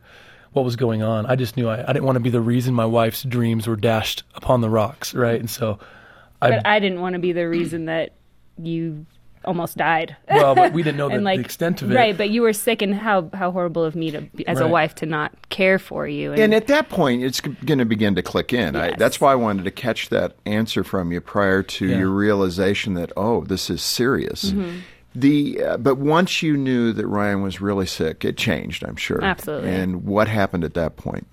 what 0.53 0.65
was 0.65 0.75
going 0.75 1.03
on. 1.03 1.25
I 1.25 1.35
just 1.35 1.57
knew 1.57 1.67
I, 1.67 1.83
I 1.83 1.93
didn't 1.93 2.05
want 2.05 2.15
to 2.15 2.21
be 2.21 2.29
the 2.31 2.41
reason 2.41 2.73
my 2.73 2.85
wife's 2.85 3.23
dreams 3.23 3.67
were 3.67 3.75
dashed 3.75 4.23
upon 4.35 4.61
the 4.61 4.69
rocks, 4.69 5.13
right? 5.13 5.39
And 5.39 5.49
so, 5.49 5.79
I 6.41 6.49
but 6.51 6.65
i 6.67 6.79
didn't 6.79 7.01
want 7.01 7.13
to 7.13 7.19
be 7.19 7.33
the 7.33 7.47
reason 7.47 7.85
that 7.85 8.13
you 8.57 9.05
almost 9.45 9.77
died 9.77 10.15
well, 10.29 10.53
but 10.55 10.73
we 10.73 10.83
didn't 10.83 10.97
know 10.97 11.09
the, 11.09 11.19
like 11.19 11.37
the 11.37 11.45
extent 11.45 11.81
of 11.81 11.91
it. 11.91 11.95
right 11.95 12.17
but 12.17 12.29
you 12.29 12.41
were 12.41 12.51
sick 12.51 12.81
and 12.81 12.93
how 12.93 13.29
how 13.33 13.51
horrible 13.51 13.83
of 13.85 13.95
me 13.95 14.11
to 14.11 14.21
be, 14.21 14.45
as 14.47 14.59
a 14.59 14.67
wife 14.67 14.93
to 14.95 15.05
not 15.05 15.31
care 15.49 15.79
for 15.79 16.07
you 16.07 16.31
and, 16.33 16.41
And 16.41 16.53
at 16.53 16.67
that 16.67 16.89
point, 16.89 17.23
it's 17.23 17.39
going 17.41 17.79
to 17.79 17.85
begin 17.85 18.15
to 18.15 18.21
click 18.21 18.51
in. 18.53 18.75
I, 18.75 18.95
that's 18.95 19.21
why 19.21 19.31
I 19.31 19.35
wanted 19.35 19.63
to 19.65 19.71
catch 19.71 20.09
that 20.09 20.35
answer 20.45 20.83
from 20.83 21.11
you 21.11 21.21
prior 21.21 21.63
to 21.63 21.85
Yeah. 21.87 21.99
your 21.99 22.09
realization 22.09 22.95
that, 22.95 23.11
oh, 23.15 23.43
this 23.45 23.69
is 23.69 23.81
serious. 23.81 24.51
Mm-hmm. 24.51 24.79
The 25.19 25.63
uh, 25.63 25.77
but 25.77 25.95
once 25.95 26.41
you 26.41 26.55
knew 26.55 26.93
that 26.93 27.05
Ryan 27.05 27.41
was 27.41 27.59
really 27.59 27.85
sick, 27.85 28.23
it 28.23 28.37
changed. 28.37 28.83
I'm 28.83 28.95
sure. 28.95 29.23
Absolutely. 29.23 29.71
And 29.71 30.05
what 30.05 30.27
happened 30.27 30.63
at 30.63 30.75
that 30.75 30.95
point? 30.95 31.27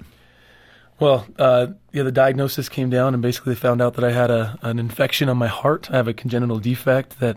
Well, 0.98 1.26
uh, 1.38 1.68
yeah, 1.92 2.02
the 2.02 2.12
diagnosis 2.12 2.68
came 2.68 2.90
down, 2.90 3.14
and 3.14 3.22
basically 3.22 3.54
they 3.54 3.60
found 3.60 3.82
out 3.82 3.94
that 3.94 4.04
I 4.04 4.12
had 4.12 4.30
a 4.30 4.58
an 4.62 4.78
infection 4.78 5.28
on 5.28 5.36
my 5.36 5.46
heart. 5.46 5.90
I 5.90 5.96
have 5.96 6.08
a 6.08 6.14
congenital 6.14 6.58
defect 6.58 7.20
that 7.20 7.36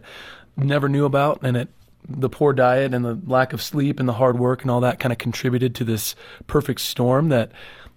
never 0.57 0.89
knew 0.89 1.05
about, 1.05 1.39
and 1.43 1.55
it 1.55 1.69
the 2.07 2.29
poor 2.29 2.53
diet 2.53 2.93
and 2.93 3.05
the 3.05 3.19
lack 3.27 3.53
of 3.53 3.61
sleep 3.61 3.99
and 3.99 4.09
the 4.09 4.13
hard 4.13 4.39
work 4.39 4.61
and 4.63 4.71
all 4.71 4.81
that 4.81 4.99
kind 4.99 5.11
of 5.11 5.19
contributed 5.19 5.75
to 5.75 5.83
this 5.83 6.15
perfect 6.47 6.79
storm 6.81 7.29
that 7.29 7.51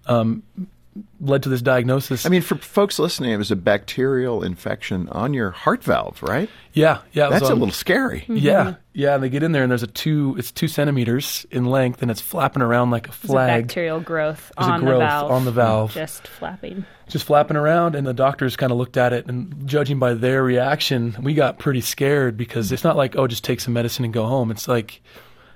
um, 0.05 0.43
led 1.19 1.43
to 1.43 1.49
this 1.49 1.61
diagnosis. 1.61 2.25
I 2.25 2.29
mean, 2.29 2.41
for 2.41 2.55
folks 2.55 2.99
listening, 2.99 3.31
it 3.31 3.37
was 3.37 3.51
a 3.51 3.55
bacterial 3.55 4.43
infection 4.43 5.09
on 5.09 5.33
your 5.33 5.51
heart 5.51 5.83
valve, 5.83 6.21
right? 6.21 6.49
yeah, 6.73 6.99
yeah, 7.11 7.25
it 7.25 7.31
was 7.31 7.39
That's 7.41 7.51
a 7.51 7.55
little 7.55 7.73
scary. 7.73 8.21
Mm-hmm. 8.21 8.37
Yeah, 8.37 8.75
yeah. 8.93 9.15
And 9.15 9.23
they 9.23 9.29
get 9.29 9.43
in 9.43 9.51
there, 9.51 9.63
and 9.63 9.71
there's 9.71 9.83
a 9.83 9.87
two. 9.87 10.35
It's 10.37 10.51
two 10.51 10.67
centimeters 10.67 11.45
in 11.51 11.65
length, 11.65 12.01
and 12.01 12.11
it's 12.11 12.21
flapping 12.21 12.61
around 12.61 12.91
like 12.91 13.07
a 13.07 13.11
There's 13.11 13.23
a 13.23 13.27
flag. 13.27 13.67
bacterial 13.67 13.99
growth 13.99 14.51
There's 14.57 14.67
a 14.67 14.71
on 14.71 14.79
growth 14.81 14.93
the 14.93 14.99
valve. 14.99 15.31
on 15.31 15.45
the 15.45 15.51
valve. 15.51 15.93
Just 15.93 16.27
flapping. 16.27 16.85
just 17.07 17.25
flapping 17.25 17.57
around 17.57 17.95
and 17.95 18.07
the 18.07 18.13
doctors 18.13 18.55
kind 18.55 18.71
of 18.71 18.77
looked 18.77 18.97
at 18.97 19.13
it 19.13 19.27
and 19.27 19.67
judging 19.67 19.99
by 19.99 20.13
their 20.13 20.43
reaction 20.43 21.15
we 21.21 21.33
got 21.33 21.59
pretty 21.59 21.81
scared 21.81 22.37
because 22.37 22.69
mm. 22.69 22.71
it's 22.71 22.83
not 22.83 22.95
like 22.95 23.15
oh 23.17 23.27
just 23.27 23.43
take 23.43 23.59
some 23.59 23.73
medicine 23.73 24.05
and 24.05 24.13
go 24.13 24.25
home 24.25 24.49
it's 24.49 24.67
like 24.67 25.01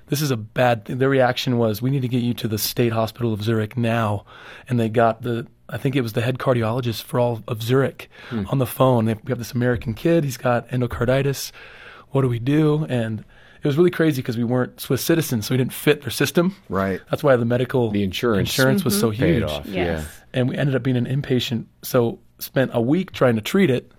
this 0.08 0.20
is 0.22 0.30
a 0.30 0.36
bad 0.36 0.84
thing. 0.84 0.98
their 0.98 1.08
reaction 1.08 1.58
was 1.58 1.80
we 1.82 1.90
need 1.90 2.02
to 2.02 2.08
get 2.08 2.22
you 2.22 2.34
to 2.34 2.48
the 2.48 2.58
state 2.58 2.92
hospital 2.92 3.32
of 3.32 3.42
zurich 3.42 3.76
now 3.76 4.24
and 4.68 4.78
they 4.80 4.88
got 4.88 5.22
the 5.22 5.46
i 5.68 5.76
think 5.76 5.94
it 5.96 6.00
was 6.00 6.12
the 6.14 6.20
head 6.20 6.38
cardiologist 6.38 7.02
for 7.02 7.20
all 7.20 7.42
of 7.48 7.62
zurich 7.62 8.10
hmm. 8.30 8.44
on 8.48 8.58
the 8.58 8.66
phone 8.66 9.04
they, 9.06 9.14
we 9.14 9.30
have 9.30 9.38
this 9.38 9.52
american 9.52 9.94
kid 9.94 10.24
he's 10.24 10.36
got 10.36 10.68
endocarditis 10.68 11.52
what 12.10 12.22
do 12.22 12.28
we 12.28 12.38
do 12.38 12.84
and 12.88 13.24
it 13.60 13.66
was 13.66 13.76
really 13.76 13.90
crazy 13.90 14.22
because 14.22 14.36
we 14.38 14.44
weren't 14.44 14.80
swiss 14.80 15.04
citizens 15.04 15.46
so 15.46 15.54
we 15.54 15.58
didn't 15.58 15.72
fit 15.72 16.02
their 16.02 16.10
system 16.10 16.54
Right. 16.68 17.00
that's 17.10 17.22
why 17.24 17.36
the 17.36 17.44
medical 17.44 17.90
The 17.90 18.02
insurance 18.04 18.50
insurance 18.50 18.84
was 18.84 18.98
so 18.98 19.10
paid 19.10 19.38
huge 19.40 19.42
off. 19.50 19.66
Yes. 19.66 19.74
Yeah. 19.74 20.04
and 20.32 20.48
we 20.48 20.56
ended 20.56 20.74
up 20.76 20.82
being 20.82 20.96
an 20.96 21.06
inpatient. 21.06 21.66
So 21.82 22.18
spent 22.38 22.70
a 22.72 22.80
week 22.80 23.10
trying 23.12 23.34
to 23.34 23.40
treat 23.42 23.68
it, 23.68 23.90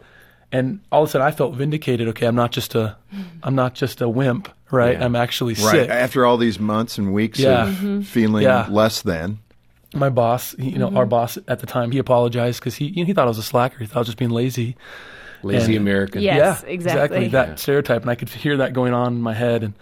and 0.52 0.80
all 0.92 1.04
of 1.04 1.10
a 1.10 1.12
sudden 1.12 1.28
I 1.28 1.32
felt 1.32 1.56
vindicated. 1.56 2.08
Okay, 2.10 2.26
I'm 2.26 2.36
not 2.36 2.52
just 2.52 2.76
a, 2.76 2.98
I'm 3.44 3.56
not 3.56 3.74
just 3.76 4.02
a 4.02 4.10
wimp, 4.10 4.50
right? 4.72 4.98
Yeah. 4.98 5.06
I'm 5.06 5.16
actually 5.16 5.54
Right. 5.56 5.72
sick. 5.72 5.90
After 5.90 6.26
all 6.26 6.38
these 6.38 6.60
months 6.60 6.98
and 6.98 7.14
weeks 7.14 7.40
Yeah. 7.40 7.68
of 7.70 8.08
feeling 8.08 8.44
Yeah. 8.44 8.68
less 8.70 9.02
than. 9.02 9.40
My 9.94 10.10
boss, 10.10 10.56
you 10.60 10.78
know, 10.78 10.96
our 10.96 11.06
boss 11.08 11.38
at 11.48 11.60
the 11.60 11.66
time, 11.66 11.92
he 11.92 11.98
apologized 11.98 12.60
because 12.60 12.76
he, 12.76 12.86
you 12.86 13.04
know, 13.04 13.06
he 13.08 13.14
thought 13.14 13.26
I 13.26 13.30
was 13.30 13.40
a 13.40 13.44
slacker. 13.44 13.80
He 13.80 13.86
thought 13.88 13.96
I 13.96 14.00
was 14.00 14.08
just 14.08 14.18
being 14.20 14.30
lazy. 14.32 14.76
Lazy 15.42 15.76
And- 15.76 15.82
American. 15.88 16.22
Yes, 16.22 16.64
yeah, 16.66 16.70
exactly. 16.72 17.28
That 17.30 17.58
stereotype, 17.60 18.02
and 18.02 18.12
I 18.12 18.16
could 18.16 18.30
hear 18.30 18.58
that 18.58 18.74
going 18.74 18.94
on 18.94 19.14
in 19.14 19.22
my 19.22 19.34
head, 19.34 19.64
and 19.64 19.74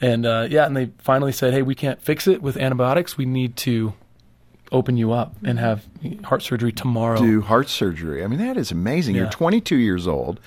and 0.00 0.26
uh, 0.26 0.46
yeah, 0.50 0.66
and 0.66 0.76
they 0.76 0.90
finally 0.98 1.32
said, 1.32 1.54
"Hey, 1.54 1.62
we 1.62 1.74
can't 1.74 2.00
fix 2.02 2.26
it 2.28 2.42
with 2.42 2.56
antibiotics. 2.56 3.16
We 3.16 3.24
need 3.24 3.56
to 3.58 3.94
open 4.72 4.96
you 4.96 5.12
up 5.12 5.34
and 5.44 5.58
have 5.58 5.84
heart 6.24 6.42
surgery 6.42 6.72
tomorrow." 6.72 7.18
do 7.18 7.40
heart 7.42 7.68
surgery. 7.68 8.24
I 8.24 8.26
mean, 8.26 8.40
that 8.40 8.56
is 8.56 8.70
amazing. 8.72 9.14
You're 9.14 9.30
22 9.30 9.76
years 9.76 10.08
old. 10.08 10.40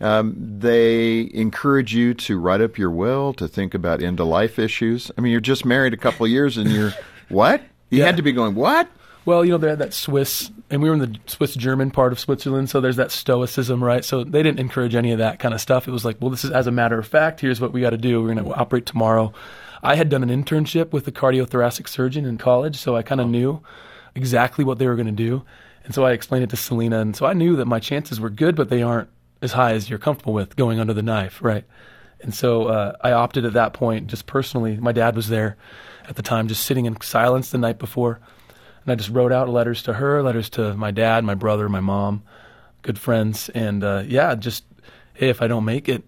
Um, 0.00 0.34
they 0.58 1.30
encourage 1.34 1.94
you 1.94 2.14
to 2.14 2.38
write 2.38 2.60
up 2.60 2.78
your 2.78 2.90
will, 2.90 3.32
to 3.34 3.46
think 3.46 3.74
about 3.74 4.02
end 4.02 4.20
of 4.20 4.26
life 4.26 4.58
issues. 4.58 5.10
I 5.16 5.20
mean, 5.20 5.30
you're 5.32 5.40
just 5.40 5.64
married 5.64 5.94
a 5.94 5.96
couple 5.96 6.26
of 6.26 6.32
years 6.32 6.56
and 6.56 6.70
you're 6.70 6.92
what? 7.28 7.62
You 7.90 8.00
Yeah. 8.00 8.06
had 8.06 8.16
to 8.16 8.22
be 8.22 8.32
going, 8.32 8.54
what? 8.54 8.88
Well, 9.24 9.42
you 9.44 9.52
know, 9.52 9.56
they 9.58 9.68
had 9.70 9.78
that 9.78 9.94
Swiss, 9.94 10.50
and 10.68 10.82
we 10.82 10.88
were 10.90 10.94
in 10.96 11.00
the 11.00 11.18
Swiss 11.26 11.54
German 11.54 11.90
part 11.90 12.12
of 12.12 12.20
Switzerland, 12.20 12.68
so 12.68 12.82
there's 12.82 12.96
that 12.96 13.10
stoicism, 13.10 13.82
right? 13.82 14.04
So 14.04 14.22
they 14.22 14.42
didn't 14.42 14.60
encourage 14.60 14.94
any 14.94 15.12
of 15.12 15.18
that 15.18 15.38
kind 15.38 15.54
of 15.54 15.62
stuff. 15.62 15.88
It 15.88 15.92
was 15.92 16.04
like, 16.04 16.18
well, 16.20 16.30
this 16.30 16.44
is 16.44 16.50
as 16.50 16.66
a 16.66 16.70
matter 16.70 16.98
of 16.98 17.06
fact, 17.06 17.40
here's 17.40 17.58
what 17.58 17.72
we 17.72 17.80
got 17.80 17.90
to 17.90 17.96
do. 17.96 18.20
We're 18.20 18.34
going 18.34 18.44
to 18.44 18.52
operate 18.54 18.84
tomorrow. 18.84 19.32
I 19.84 19.96
had 19.96 20.08
done 20.08 20.28
an 20.28 20.44
internship 20.44 20.92
with 20.92 21.06
a 21.06 21.12
cardiothoracic 21.12 21.88
surgeon 21.88 22.24
in 22.24 22.38
college, 22.38 22.76
so 22.76 22.96
I 22.96 23.02
kind 23.02 23.20
of 23.20 23.28
knew 23.28 23.62
exactly 24.14 24.64
what 24.64 24.78
they 24.78 24.86
were 24.86 24.96
going 24.96 25.06
to 25.06 25.12
do. 25.12 25.44
And 25.84 25.94
so 25.94 26.06
I 26.06 26.12
explained 26.12 26.44
it 26.44 26.50
to 26.50 26.56
Selena, 26.56 27.00
and 27.00 27.14
so 27.14 27.26
I 27.26 27.34
knew 27.34 27.56
that 27.56 27.66
my 27.66 27.80
chances 27.80 28.18
were 28.18 28.30
good, 28.30 28.56
but 28.56 28.70
they 28.70 28.82
aren't 28.82 29.10
as 29.42 29.52
high 29.52 29.74
as 29.74 29.90
you're 29.90 29.98
comfortable 29.98 30.32
with 30.32 30.56
going 30.56 30.80
under 30.80 30.94
the 30.94 31.02
knife, 31.02 31.42
right? 31.42 31.64
And 32.22 32.34
so 32.34 32.68
uh, 32.68 32.96
I 33.02 33.12
opted 33.12 33.44
at 33.44 33.52
that 33.52 33.74
point, 33.74 34.06
just 34.06 34.24
personally. 34.24 34.78
My 34.78 34.92
dad 34.92 35.14
was 35.14 35.28
there 35.28 35.58
at 36.08 36.16
the 36.16 36.22
time, 36.22 36.48
just 36.48 36.64
sitting 36.64 36.86
in 36.86 36.98
silence 37.02 37.50
the 37.50 37.58
night 37.58 37.78
before. 37.78 38.20
And 38.84 38.92
I 38.92 38.94
just 38.94 39.10
wrote 39.10 39.32
out 39.32 39.50
letters 39.50 39.82
to 39.82 39.92
her, 39.92 40.22
letters 40.22 40.48
to 40.50 40.72
my 40.74 40.92
dad, 40.92 41.24
my 41.24 41.34
brother, 41.34 41.68
my 41.68 41.80
mom, 41.80 42.22
good 42.80 42.98
friends. 42.98 43.50
And 43.50 43.84
uh, 43.84 44.04
yeah, 44.06 44.34
just, 44.34 44.64
hey, 45.12 45.28
if 45.28 45.42
I 45.42 45.46
don't 45.46 45.66
make 45.66 45.90
it, 45.90 46.04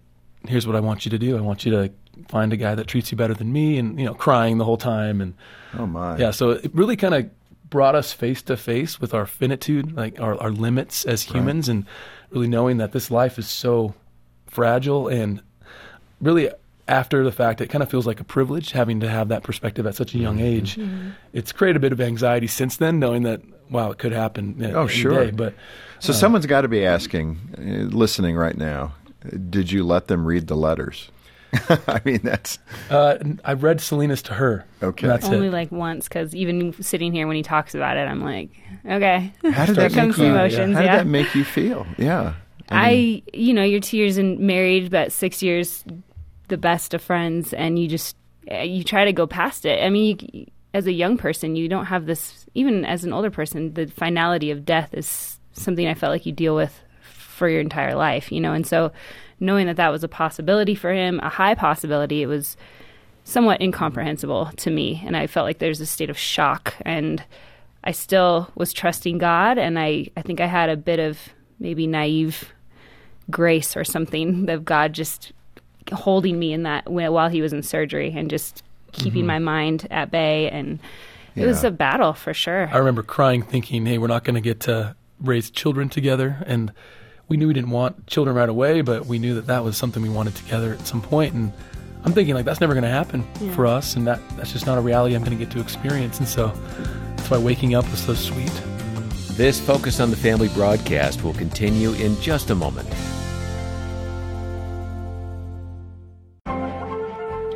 here's 0.47 0.65
what 0.65 0.75
I 0.75 0.79
want 0.79 1.05
you 1.05 1.11
to 1.11 1.19
do. 1.19 1.37
I 1.37 1.41
want 1.41 1.63
you 1.63 1.71
to 1.71 1.91
find 2.29 2.51
a 2.53 2.57
guy 2.57 2.75
that 2.75 2.87
treats 2.87 3.11
you 3.11 3.17
better 3.17 3.33
than 3.33 3.51
me 3.51 3.77
and, 3.77 3.99
you 3.99 4.05
know, 4.05 4.13
crying 4.13 4.57
the 4.57 4.65
whole 4.65 4.77
time. 4.77 5.21
And 5.21 5.33
Oh, 5.77 5.85
my. 5.87 6.17
yeah, 6.17 6.31
so 6.31 6.51
it 6.51 6.71
really 6.73 6.95
kind 6.95 7.13
of 7.13 7.29
brought 7.69 7.95
us 7.95 8.13
face 8.13 8.41
to 8.43 8.55
face 8.57 8.99
with 9.01 9.13
our 9.13 9.25
finitude, 9.25 9.95
like 9.95 10.19
our, 10.19 10.35
our 10.41 10.51
limits 10.51 11.03
as 11.05 11.23
humans, 11.23 11.67
and 11.69 11.85
really 12.31 12.47
knowing 12.47 12.77
that 12.77 12.91
this 12.93 13.11
life 13.11 13.37
is 13.37 13.47
so 13.47 13.93
fragile. 14.45 15.07
And 15.07 15.41
really, 16.21 16.49
after 16.87 17.23
the 17.23 17.31
fact, 17.31 17.59
it 17.61 17.67
kind 17.67 17.83
of 17.83 17.89
feels 17.89 18.07
like 18.07 18.19
a 18.19 18.23
privilege 18.23 18.71
having 18.71 18.99
to 19.01 19.09
have 19.09 19.27
that 19.27 19.43
perspective 19.43 19.85
at 19.85 19.95
such 19.95 20.15
a 20.15 20.17
young 20.17 20.39
age. 20.39 20.79
It's 21.33 21.51
created 21.51 21.75
a 21.77 21.79
bit 21.81 21.91
of 21.91 21.99
anxiety 21.99 22.47
since 22.47 22.77
then, 22.77 22.99
knowing 22.99 23.23
that, 23.23 23.41
wow, 23.69 23.91
it 23.91 23.97
could 23.97 24.13
happen. 24.13 24.63
uh, 24.63 24.69
Oh, 24.69 24.87
sure. 24.87 25.25
day. 25.25 25.31
But 25.31 25.53
So 25.99 26.13
someone's 26.13 26.45
got 26.45 26.61
to 26.61 26.69
be 26.69 26.85
asking, 26.85 27.37
uh, 27.57 27.93
listening 27.95 28.37
right 28.37 28.55
now, 28.57 28.93
did 29.49 29.69
you 29.73 29.83
let 29.83 30.07
them 30.07 30.25
read 30.25 30.47
the 30.47 30.55
letters? 30.55 31.09
I 31.87 32.01
mean, 32.03 32.19
that's 32.23 32.59
uh, 32.89 33.17
I 33.43 33.53
read 33.53 33.81
Selena's 33.81 34.21
to 34.23 34.33
her. 34.33 34.65
Okay. 34.81 35.07
That's 35.07 35.25
Only 35.25 35.47
it. 35.47 35.51
like 35.51 35.71
once, 35.71 36.07
because 36.07 36.35
even 36.35 36.73
sitting 36.81 37.13
here 37.13 37.27
when 37.27 37.35
he 37.35 37.43
talks 37.43 37.73
about 37.73 37.97
it, 37.97 38.07
I'm 38.07 38.23
like, 38.23 38.49
okay. 38.85 39.33
how 39.51 39.65
did 39.65 39.75
that 39.77 39.93
comes 39.93 40.17
make 40.17 40.25
you? 40.27 40.33
the 40.33 40.39
emotions, 40.39 40.73
how 40.75 40.81
did 40.81 40.87
yeah. 40.87 40.97
that 40.97 41.07
make 41.07 41.33
you 41.35 41.43
feel? 41.43 41.87
Yeah. 41.97 42.33
I, 42.69 43.23
you 43.33 43.53
know, 43.53 43.63
you're 43.63 43.79
two 43.79 43.97
years 43.97 44.17
in 44.17 44.45
married, 44.45 44.91
but 44.91 45.11
six 45.11 45.41
years, 45.41 45.85
the 46.49 46.57
best 46.57 46.93
of 46.93 47.01
friends, 47.01 47.53
and 47.53 47.79
you 47.79 47.87
just 47.87 48.17
uh, 48.51 48.57
you 48.57 48.83
try 48.83 49.05
to 49.05 49.13
go 49.13 49.25
past 49.25 49.65
it. 49.65 49.83
I 49.83 49.89
mean, 49.89 50.17
you, 50.33 50.45
as 50.73 50.85
a 50.85 50.91
young 50.91 51.17
person, 51.17 51.55
you 51.55 51.67
don't 51.67 51.85
have 51.85 52.05
this. 52.05 52.45
Even 52.53 52.85
as 52.85 53.03
an 53.03 53.13
older 53.13 53.31
person, 53.31 53.73
the 53.73 53.87
finality 53.87 54.51
of 54.51 54.65
death 54.65 54.93
is 54.93 55.39
something 55.53 55.87
I 55.87 55.93
felt 55.93 56.11
like 56.11 56.25
you 56.25 56.31
deal 56.31 56.55
with 56.55 56.77
for 57.01 57.49
your 57.49 57.61
entire 57.61 57.95
life, 57.95 58.31
you 58.31 58.41
know. 58.41 58.53
And 58.53 58.65
so, 58.65 58.91
knowing 59.39 59.67
that 59.67 59.77
that 59.77 59.91
was 59.91 60.03
a 60.03 60.07
possibility 60.07 60.75
for 60.75 60.91
him, 60.91 61.19
a 61.21 61.29
high 61.29 61.55
possibility, 61.55 62.21
it 62.21 62.27
was 62.27 62.57
somewhat 63.23 63.61
incomprehensible 63.61 64.51
to 64.57 64.71
me, 64.71 65.03
and 65.05 65.15
I 65.17 65.27
felt 65.27 65.45
like 65.45 65.59
there's 65.59 65.81
a 65.81 65.85
state 65.85 66.09
of 66.09 66.17
shock 66.17 66.75
and. 66.81 67.23
I 67.83 67.91
still 67.91 68.51
was 68.53 68.73
trusting 68.73 69.17
God, 69.17 69.57
and 69.57 69.79
I, 69.79 70.07
I 70.17 70.21
think 70.21 70.41
I 70.41 70.45
had 70.45 70.67
a 70.67 70.75
bit 70.75 70.99
of 70.99 71.17
maybe 71.59 71.87
naive 71.87 72.51
grace 73.29 73.75
or 73.75 73.83
something 73.83 74.49
of 74.49 74.65
God 74.65 74.93
just 74.93 75.31
holding 75.93 76.37
me 76.37 76.53
in 76.53 76.63
that 76.63 76.89
while 76.89 77.29
he 77.29 77.41
was 77.41 77.53
in 77.53 77.63
surgery 77.63 78.13
and 78.15 78.29
just 78.29 78.63
keeping 78.91 79.21
mm-hmm. 79.21 79.27
my 79.27 79.39
mind 79.39 79.87
at 79.89 80.11
bay. 80.11 80.49
And 80.49 80.79
it 81.35 81.45
was 81.45 81.63
a 81.63 81.71
battle 81.71 82.13
for 82.13 82.33
sure. 82.33 82.69
I 82.71 82.77
remember 82.77 83.03
crying, 83.03 83.43
thinking, 83.43 83.85
"Hey, 83.85 83.97
we're 83.97 84.07
not 84.07 84.23
going 84.23 84.35
to 84.35 84.41
get 84.41 84.61
to 84.61 84.95
raise 85.21 85.51
children 85.51 85.87
together." 85.87 86.43
And 86.45 86.73
we 87.27 87.35
knew 87.35 87.47
we 87.47 87.53
didn't 87.53 87.71
want 87.71 88.07
children 88.07 88.35
right 88.35 88.47
away, 88.47 88.81
but 88.81 89.05
we 89.05 89.19
knew 89.19 89.35
that 89.35 89.47
that 89.47 89.63
was 89.63 89.77
something 89.77 90.01
we 90.01 90.09
wanted 90.09 90.35
together 90.35 90.73
at 90.73 90.87
some 90.87 91.01
point. 91.01 91.33
And 91.33 91.51
I'm 92.05 92.13
thinking, 92.13 92.35
like, 92.35 92.45
that's 92.45 92.61
never 92.61 92.73
going 92.73 92.83
to 92.83 92.89
happen 92.89 93.23
for 93.53 93.65
us, 93.65 93.95
and 93.95 94.07
that 94.07 94.19
that's 94.37 94.53
just 94.53 94.65
not 94.65 94.77
a 94.77 94.81
reality 94.81 95.15
I'm 95.15 95.23
going 95.23 95.37
to 95.37 95.43
get 95.43 95.51
to 95.53 95.59
experience. 95.59 96.19
And 96.19 96.27
so 96.27 96.47
that's 97.15 97.29
why 97.29 97.37
waking 97.37 97.75
up 97.75 97.89
was 97.91 97.99
so 97.99 98.13
sweet. 98.13 98.51
This 99.31 99.59
Focus 99.59 99.99
on 99.99 100.09
the 100.09 100.15
Family 100.15 100.47
broadcast 100.49 101.23
will 101.23 101.33
continue 101.33 101.91
in 101.93 102.19
just 102.21 102.49
a 102.49 102.55
moment. 102.55 102.87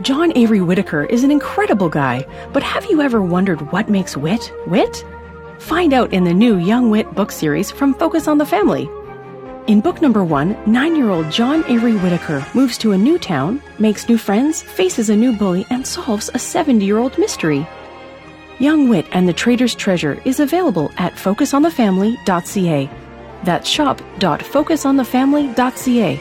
John 0.04 0.36
Avery 0.36 0.62
Whittaker 0.62 1.06
is 1.06 1.24
an 1.24 1.32
incredible 1.32 1.88
guy, 1.88 2.26
but 2.54 2.64
have 2.64 2.86
you 2.88 3.02
ever 3.02 3.22
wondered 3.22 3.72
what 3.72 3.88
makes 3.88 4.18
Whit 4.18 4.52
Whit? 4.68 5.06
Find 5.60 5.94
out 5.94 6.12
in 6.12 6.24
the 6.24 6.34
new 6.34 6.58
Young 6.58 6.90
Whit 6.90 7.14
book 7.14 7.32
series 7.32 7.72
from 7.72 7.94
Focus 7.94 8.28
on 8.28 8.40
the 8.40 8.46
Family. 8.46 8.90
In 9.68 9.80
book 9.80 10.02
number 10.02 10.24
one, 10.24 10.58
nine 10.66 10.96
year 10.96 11.12
old 11.12 11.30
John 11.32 11.64
Avery 11.68 11.96
Whittaker 11.96 12.44
moves 12.56 12.80
to 12.80 12.94
a 12.94 12.98
new 12.98 13.20
town, 13.20 13.62
makes 13.78 14.10
new 14.10 14.18
friends, 14.18 14.64
faces 14.64 15.12
a 15.12 15.16
new 15.16 15.38
bully, 15.38 15.68
and 15.70 15.86
solves 15.86 16.32
a 16.34 16.40
70 16.40 16.84
year 16.84 16.98
old 16.98 17.16
mystery. 17.20 17.68
Young 18.60 18.90
Whit 18.90 19.06
and 19.12 19.30
the 19.30 19.34
Traitor's 19.34 19.76
Treasure 19.76 20.20
is 20.26 20.40
available 20.40 20.90
at 20.98 21.14
focusonthefamily.ca. 21.14 22.90
That's 23.44 23.70
shop.focusonthefamily.ca. 23.70 26.20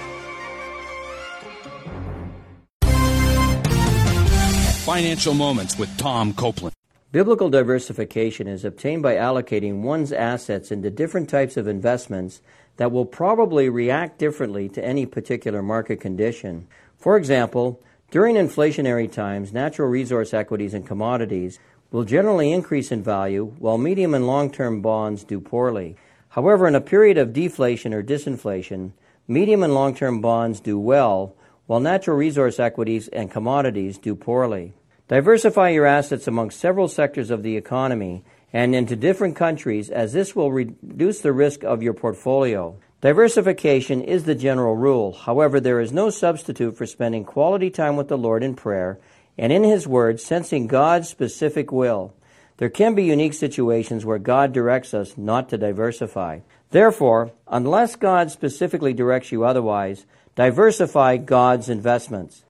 Financial 4.85 5.35
Moments 5.35 5.79
with 5.79 5.97
Tom 5.97 6.35
Copeland. 6.35 6.75
Biblical 7.13 7.51
diversification 7.51 8.47
is 8.47 8.65
obtained 8.65 9.03
by 9.03 9.17
allocating 9.17 9.83
one's 9.83 10.13
assets 10.13 10.71
into 10.71 10.91
different 10.91 11.29
types 11.29 11.57
of 11.57 11.67
investments 11.67 12.41
that 12.81 12.91
will 12.91 13.05
probably 13.05 13.69
react 13.69 14.19
differently 14.19 14.67
to 14.67 14.83
any 14.83 15.05
particular 15.05 15.61
market 15.61 16.01
condition. 16.01 16.67
For 16.97 17.19
example, 17.19 17.79
during 18.11 18.37
inflationary 18.37 19.13
times, 19.13 19.53
natural 19.53 19.87
resource 19.87 20.33
equities 20.33 20.73
and 20.73 20.87
commodities 20.87 21.59
will 21.91 22.05
generally 22.05 22.51
increase 22.51 22.91
in 22.91 23.03
value 23.03 23.53
while 23.59 23.77
medium 23.77 24.15
and 24.15 24.27
long 24.27 24.51
term 24.51 24.81
bonds 24.81 25.25
do 25.25 25.43
poorly. 25.43 25.97
However, 26.31 26.67
in 26.67 26.75
a 26.75 26.81
period 26.81 27.19
of 27.19 27.35
deflation 27.35 27.93
or 27.93 28.03
disinflation, 28.03 28.93
medium 29.29 29.63
and 29.63 29.75
long 29.75 29.95
term 29.95 30.23
bonds 30.23 30.59
do 30.59 30.79
well 30.79 31.35
while 31.67 31.81
natural 31.81 32.17
resource 32.17 32.59
equities 32.59 33.09
and 33.09 33.31
commodities 33.31 33.99
do 33.99 34.15
poorly. 34.15 34.73
Diversify 35.07 35.69
your 35.69 35.85
assets 35.85 36.27
among 36.27 36.51
several 36.51 36.89
sectors 36.89 37.31
of 37.31 37.43
the 37.43 37.59
economy 37.59 38.25
and 38.53 38.75
into 38.75 38.97
different 38.97 39.37
countries 39.37 39.91
as 39.91 40.13
this 40.13 40.35
will 40.35 40.53
reduce 40.53 41.21
the 41.21 41.33
risk 41.33 41.63
of 41.63 41.83
your 41.83 41.95
portfolio. 41.95 42.77
Diversification 43.01 44.03
is 44.03 44.25
the 44.25 44.35
general 44.35 44.77
rule. 44.77 45.13
However, 45.13 45.59
there 45.61 45.81
is 45.81 45.93
no 45.93 46.11
substitute 46.11 46.77
for 46.77 46.87
spending 46.87 47.25
quality 47.25 47.71
time 47.71 47.97
with 47.97 48.09
the 48.09 48.19
Lord 48.19 48.43
in 48.43 48.55
prayer 48.55 48.99
and 49.39 49.53
in 49.53 49.65
His 49.65 49.87
Word, 49.87 50.21
sensing 50.21 50.67
God's 50.67 51.09
specific 51.09 51.73
will. 51.73 52.13
There 52.59 52.69
can 52.69 52.95
be 52.95 53.05
unique 53.05 53.33
situations 53.33 54.05
where 54.05 54.19
God 54.19 54.53
directs 54.53 54.93
us 54.93 55.17
not 55.17 55.49
to 55.49 55.57
diversify. 55.57 56.41
Therefore, 56.71 57.33
unless 57.49 57.97
God 57.97 58.31
specifically 58.31 58.93
directs 58.93 59.33
you 59.33 59.45
otherwise, 59.45 60.05
diversify 60.37 61.17
God's 61.17 61.71
investments. 61.71 62.45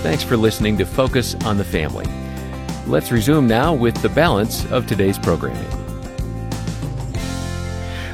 Thanks 0.00 0.24
for 0.24 0.38
listening 0.38 0.78
to 0.78 0.86
Focus 0.86 1.34
on 1.44 1.58
the 1.58 1.64
Family. 1.64 2.06
Let's 2.88 3.12
resume 3.12 3.46
now 3.46 3.74
with 3.74 4.00
the 4.00 4.08
balance 4.08 4.64
of 4.72 4.86
today's 4.86 5.18
programming. 5.18 5.62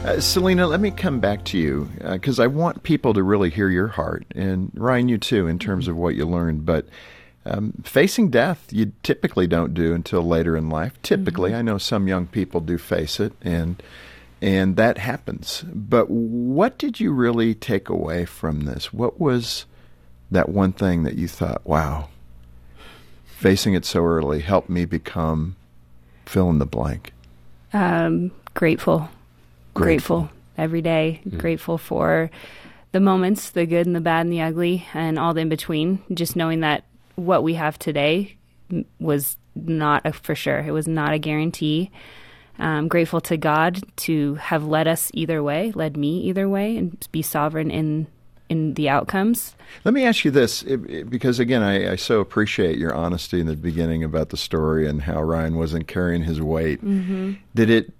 Uh, 0.04 0.18
Selena, 0.18 0.66
let 0.66 0.80
me 0.80 0.90
come 0.90 1.20
back 1.20 1.44
to 1.44 1.58
you 1.58 1.88
because 2.10 2.40
uh, 2.40 2.42
I 2.42 2.46
want 2.48 2.82
people 2.82 3.14
to 3.14 3.22
really 3.22 3.50
hear 3.50 3.68
your 3.68 3.86
heart, 3.86 4.26
and 4.34 4.72
Ryan, 4.74 5.08
you 5.08 5.16
too, 5.16 5.46
in 5.46 5.60
terms 5.60 5.86
of 5.86 5.96
what 5.96 6.16
you 6.16 6.26
learned. 6.26 6.66
But 6.66 6.88
um, 7.46 7.72
facing 7.84 8.30
death, 8.30 8.66
you 8.72 8.92
typically 9.04 9.46
don't 9.46 9.74
do 9.74 9.94
until 9.94 10.26
later 10.26 10.56
in 10.56 10.68
life. 10.68 11.00
Typically, 11.02 11.50
mm-hmm. 11.50 11.60
I 11.60 11.62
know 11.62 11.78
some 11.78 12.08
young 12.08 12.26
people 12.26 12.60
do 12.60 12.76
face 12.76 13.20
it, 13.20 13.32
and 13.42 13.80
and 14.42 14.74
that 14.74 14.98
happens. 14.98 15.64
But 15.72 16.10
what 16.10 16.78
did 16.78 16.98
you 16.98 17.12
really 17.12 17.54
take 17.54 17.88
away 17.88 18.24
from 18.24 18.62
this? 18.62 18.92
What 18.92 19.20
was 19.20 19.66
that 20.32 20.48
one 20.48 20.72
thing 20.72 21.04
that 21.04 21.14
you 21.14 21.28
thought, 21.28 21.64
wow, 21.64 22.08
facing 23.44 23.74
it 23.74 23.84
so 23.84 24.02
early 24.02 24.40
helped 24.40 24.70
me 24.70 24.86
become 24.86 25.54
fill 26.24 26.48
in 26.48 26.58
the 26.58 26.64
blank? 26.64 27.12
Um, 27.74 28.30
grateful 28.54 29.10
grateful, 29.74 30.22
grateful 30.22 30.30
every 30.56 30.80
day, 30.80 31.20
mm. 31.28 31.36
grateful 31.36 31.76
for 31.76 32.30
the 32.92 33.00
moments, 33.00 33.50
the 33.50 33.66
good 33.66 33.86
and 33.86 33.94
the 33.94 34.00
bad 34.00 34.22
and 34.22 34.32
the 34.32 34.40
ugly, 34.40 34.86
and 34.94 35.18
all 35.18 35.34
the 35.34 35.42
in 35.42 35.50
between. 35.50 36.02
Just 36.14 36.36
knowing 36.36 36.60
that 36.60 36.84
what 37.16 37.42
we 37.42 37.52
have 37.54 37.78
today 37.78 38.34
was 38.98 39.36
not 39.54 40.06
a, 40.06 40.14
for 40.14 40.34
sure. 40.34 40.60
It 40.60 40.70
was 40.70 40.88
not 40.88 41.12
a 41.12 41.18
guarantee. 41.18 41.90
I'm 42.58 42.88
grateful 42.88 43.20
to 43.22 43.36
God 43.36 43.82
to 43.96 44.36
have 44.36 44.64
led 44.64 44.88
us 44.88 45.10
either 45.12 45.42
way, 45.42 45.70
led 45.72 45.98
me 45.98 46.20
either 46.22 46.48
way, 46.48 46.78
and 46.78 47.06
be 47.12 47.20
sovereign 47.20 47.70
in 47.70 48.06
in 48.48 48.74
the 48.74 48.88
outcomes. 48.88 49.54
Let 49.84 49.94
me 49.94 50.04
ask 50.04 50.24
you 50.24 50.30
this, 50.30 50.62
because 50.62 51.38
again, 51.38 51.62
I, 51.62 51.92
I, 51.92 51.96
so 51.96 52.20
appreciate 52.20 52.78
your 52.78 52.94
honesty 52.94 53.40
in 53.40 53.46
the 53.46 53.56
beginning 53.56 54.04
about 54.04 54.28
the 54.28 54.36
story 54.36 54.86
and 54.88 55.02
how 55.02 55.22
Ryan 55.22 55.56
wasn't 55.56 55.88
carrying 55.88 56.22
his 56.22 56.40
weight. 56.40 56.84
Mm-hmm. 56.84 57.34
Did 57.54 57.70
it 57.70 57.92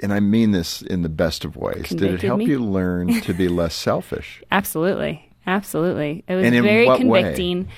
and 0.00 0.12
I 0.12 0.20
mean 0.20 0.50
this 0.50 0.82
in 0.82 1.02
the 1.02 1.08
best 1.08 1.44
of 1.44 1.56
ways. 1.56 1.86
Convicted 1.86 1.98
Did 1.98 2.14
it 2.14 2.26
help 2.26 2.38
me? 2.38 2.46
you 2.46 2.62
learn 2.62 3.20
to 3.22 3.32
be 3.32 3.48
less 3.48 3.74
selfish? 3.74 4.42
Absolutely, 4.50 5.28
absolutely. 5.46 6.24
It 6.28 6.34
was 6.34 6.48
very 6.48 6.86
convicting. 6.86 7.68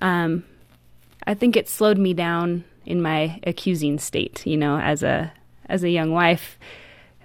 Um, 0.00 0.44
I 1.26 1.34
think 1.34 1.56
it 1.56 1.68
slowed 1.68 1.98
me 1.98 2.14
down 2.14 2.64
in 2.86 3.02
my 3.02 3.38
accusing 3.44 3.98
state. 3.98 4.46
You 4.46 4.56
know, 4.56 4.78
as 4.78 5.02
a 5.02 5.32
as 5.66 5.82
a 5.84 5.90
young 5.90 6.12
wife, 6.12 6.58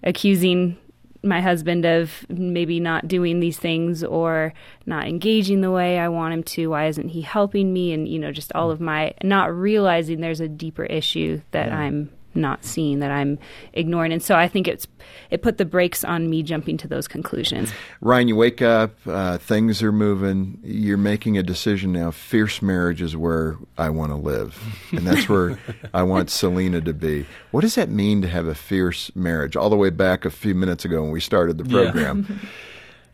accusing 0.03 0.77
my 1.23 1.41
husband 1.41 1.85
of 1.85 2.25
maybe 2.29 2.79
not 2.79 3.07
doing 3.07 3.39
these 3.39 3.57
things 3.57 4.03
or 4.03 4.53
not 4.85 5.07
engaging 5.07 5.61
the 5.61 5.71
way 5.71 5.97
I 5.97 6.09
want 6.09 6.33
him 6.33 6.43
to. 6.43 6.67
Why 6.67 6.87
isn't 6.87 7.09
he 7.09 7.21
helping 7.21 7.71
me? 7.71 7.93
And 7.93 8.07
you 8.07 8.19
know, 8.19 8.31
just 8.31 8.51
all 8.53 8.71
of 8.71 8.81
my 8.81 9.13
not 9.23 9.53
realizing 9.53 10.19
there's 10.19 10.41
a 10.41 10.49
deeper 10.49 10.83
issue 10.83 11.41
that 11.51 11.69
yeah. 11.69 11.77
I'm 11.77 12.11
not 12.35 12.63
seeing 12.63 12.99
that 12.99 13.11
I'm 13.11 13.39
ignoring. 13.73 14.11
And 14.11 14.21
so 14.21 14.35
I 14.35 14.47
think 14.47 14.67
it's 14.67 14.87
it 15.29 15.41
put 15.41 15.57
the 15.57 15.65
brakes 15.65 16.03
on 16.03 16.29
me 16.29 16.43
jumping 16.43 16.77
to 16.77 16.87
those 16.87 17.07
conclusions. 17.07 17.71
Ryan, 18.01 18.27
you 18.27 18.35
wake 18.35 18.61
up, 18.61 18.95
uh, 19.07 19.37
things 19.37 19.81
are 19.83 19.91
moving, 19.91 20.59
you're 20.63 20.97
making 20.97 21.37
a 21.37 21.43
decision 21.43 21.91
now. 21.91 22.11
Fierce 22.11 22.61
marriage 22.61 23.01
is 23.01 23.15
where 23.15 23.57
I 23.77 23.89
want 23.89 24.11
to 24.11 24.17
live, 24.17 24.59
and 24.91 25.05
that's 25.07 25.27
where 25.27 25.57
I 25.93 26.03
want 26.03 26.29
Selena 26.29 26.81
to 26.81 26.93
be. 26.93 27.25
What 27.51 27.61
does 27.61 27.75
that 27.75 27.89
mean 27.89 28.21
to 28.21 28.27
have 28.27 28.47
a 28.47 28.55
fierce 28.55 29.13
marriage? 29.15 29.55
All 29.55 29.69
the 29.69 29.75
way 29.75 29.89
back 29.89 30.25
a 30.25 30.29
few 30.29 30.55
minutes 30.55 30.85
ago 30.85 31.01
when 31.01 31.11
we 31.11 31.19
started 31.19 31.57
the 31.57 31.65
program. 31.65 32.25
Yeah. 32.29 32.49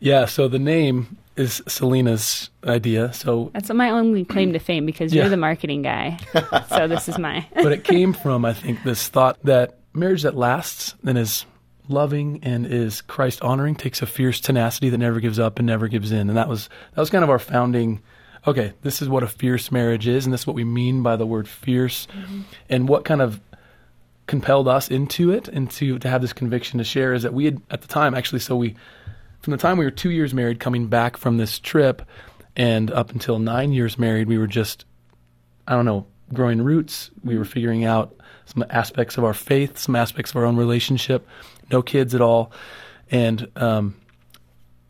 yeah 0.00 0.24
so 0.26 0.48
the 0.48 0.58
name 0.58 1.16
is 1.40 1.62
Selena's 1.66 2.50
idea. 2.64 3.12
So 3.12 3.50
that's 3.54 3.70
my 3.70 3.90
only 3.90 4.24
claim 4.24 4.52
to 4.52 4.58
fame 4.58 4.86
because 4.86 5.12
yeah. 5.12 5.22
you're 5.22 5.30
the 5.30 5.36
marketing 5.36 5.82
guy. 5.82 6.18
so 6.68 6.86
this 6.86 7.08
is 7.08 7.18
my. 7.18 7.46
but 7.54 7.72
it 7.72 7.84
came 7.84 8.12
from 8.12 8.44
I 8.44 8.52
think 8.52 8.82
this 8.82 9.08
thought 9.08 9.38
that 9.44 9.78
marriage 9.94 10.22
that 10.22 10.36
lasts 10.36 10.94
and 11.04 11.16
is 11.16 11.46
loving 11.88 12.40
and 12.42 12.66
is 12.66 13.00
Christ 13.00 13.42
honoring 13.42 13.74
takes 13.74 14.02
a 14.02 14.06
fierce 14.06 14.40
tenacity 14.40 14.90
that 14.90 14.98
never 14.98 15.18
gives 15.18 15.38
up 15.38 15.58
and 15.58 15.66
never 15.66 15.88
gives 15.88 16.12
in. 16.12 16.28
And 16.28 16.36
that 16.36 16.48
was 16.48 16.68
that 16.94 17.00
was 17.00 17.10
kind 17.10 17.24
of 17.24 17.30
our 17.30 17.38
founding. 17.38 18.02
Okay, 18.46 18.72
this 18.82 19.02
is 19.02 19.08
what 19.08 19.22
a 19.22 19.26
fierce 19.26 19.70
marriage 19.70 20.08
is, 20.08 20.24
and 20.24 20.32
this 20.32 20.42
is 20.42 20.46
what 20.46 20.56
we 20.56 20.64
mean 20.64 21.02
by 21.02 21.16
the 21.16 21.26
word 21.26 21.46
fierce, 21.46 22.06
mm-hmm. 22.06 22.40
and 22.70 22.88
what 22.88 23.04
kind 23.04 23.20
of 23.20 23.38
compelled 24.26 24.68
us 24.68 24.88
into 24.88 25.32
it 25.32 25.48
and 25.48 25.68
to 25.72 25.98
to 25.98 26.08
have 26.08 26.22
this 26.22 26.32
conviction 26.32 26.78
to 26.78 26.84
share 26.84 27.12
is 27.12 27.24
that 27.24 27.34
we 27.34 27.46
had 27.46 27.60
at 27.68 27.80
the 27.82 27.88
time 27.88 28.14
actually 28.14 28.38
so 28.38 28.54
we 28.54 28.76
from 29.40 29.52
the 29.52 29.56
time 29.56 29.78
we 29.78 29.84
were 29.84 29.90
two 29.90 30.10
years 30.10 30.34
married, 30.34 30.60
coming 30.60 30.86
back 30.86 31.16
from 31.16 31.36
this 31.36 31.58
trip, 31.58 32.02
and 32.56 32.90
up 32.90 33.12
until 33.12 33.38
nine 33.38 33.72
years 33.72 33.98
married, 33.98 34.28
we 34.28 34.38
were 34.38 34.46
just, 34.46 34.84
I 35.66 35.74
don't 35.74 35.84
know, 35.84 36.06
growing 36.32 36.62
roots. 36.62 37.10
We 37.24 37.38
were 37.38 37.44
figuring 37.44 37.84
out 37.84 38.14
some 38.46 38.64
aspects 38.68 39.16
of 39.16 39.24
our 39.24 39.34
faith, 39.34 39.78
some 39.78 39.96
aspects 39.96 40.32
of 40.32 40.36
our 40.36 40.44
own 40.44 40.56
relationship. 40.56 41.26
No 41.70 41.82
kids 41.82 42.14
at 42.14 42.20
all, 42.20 42.52
and 43.10 43.48
um, 43.56 43.94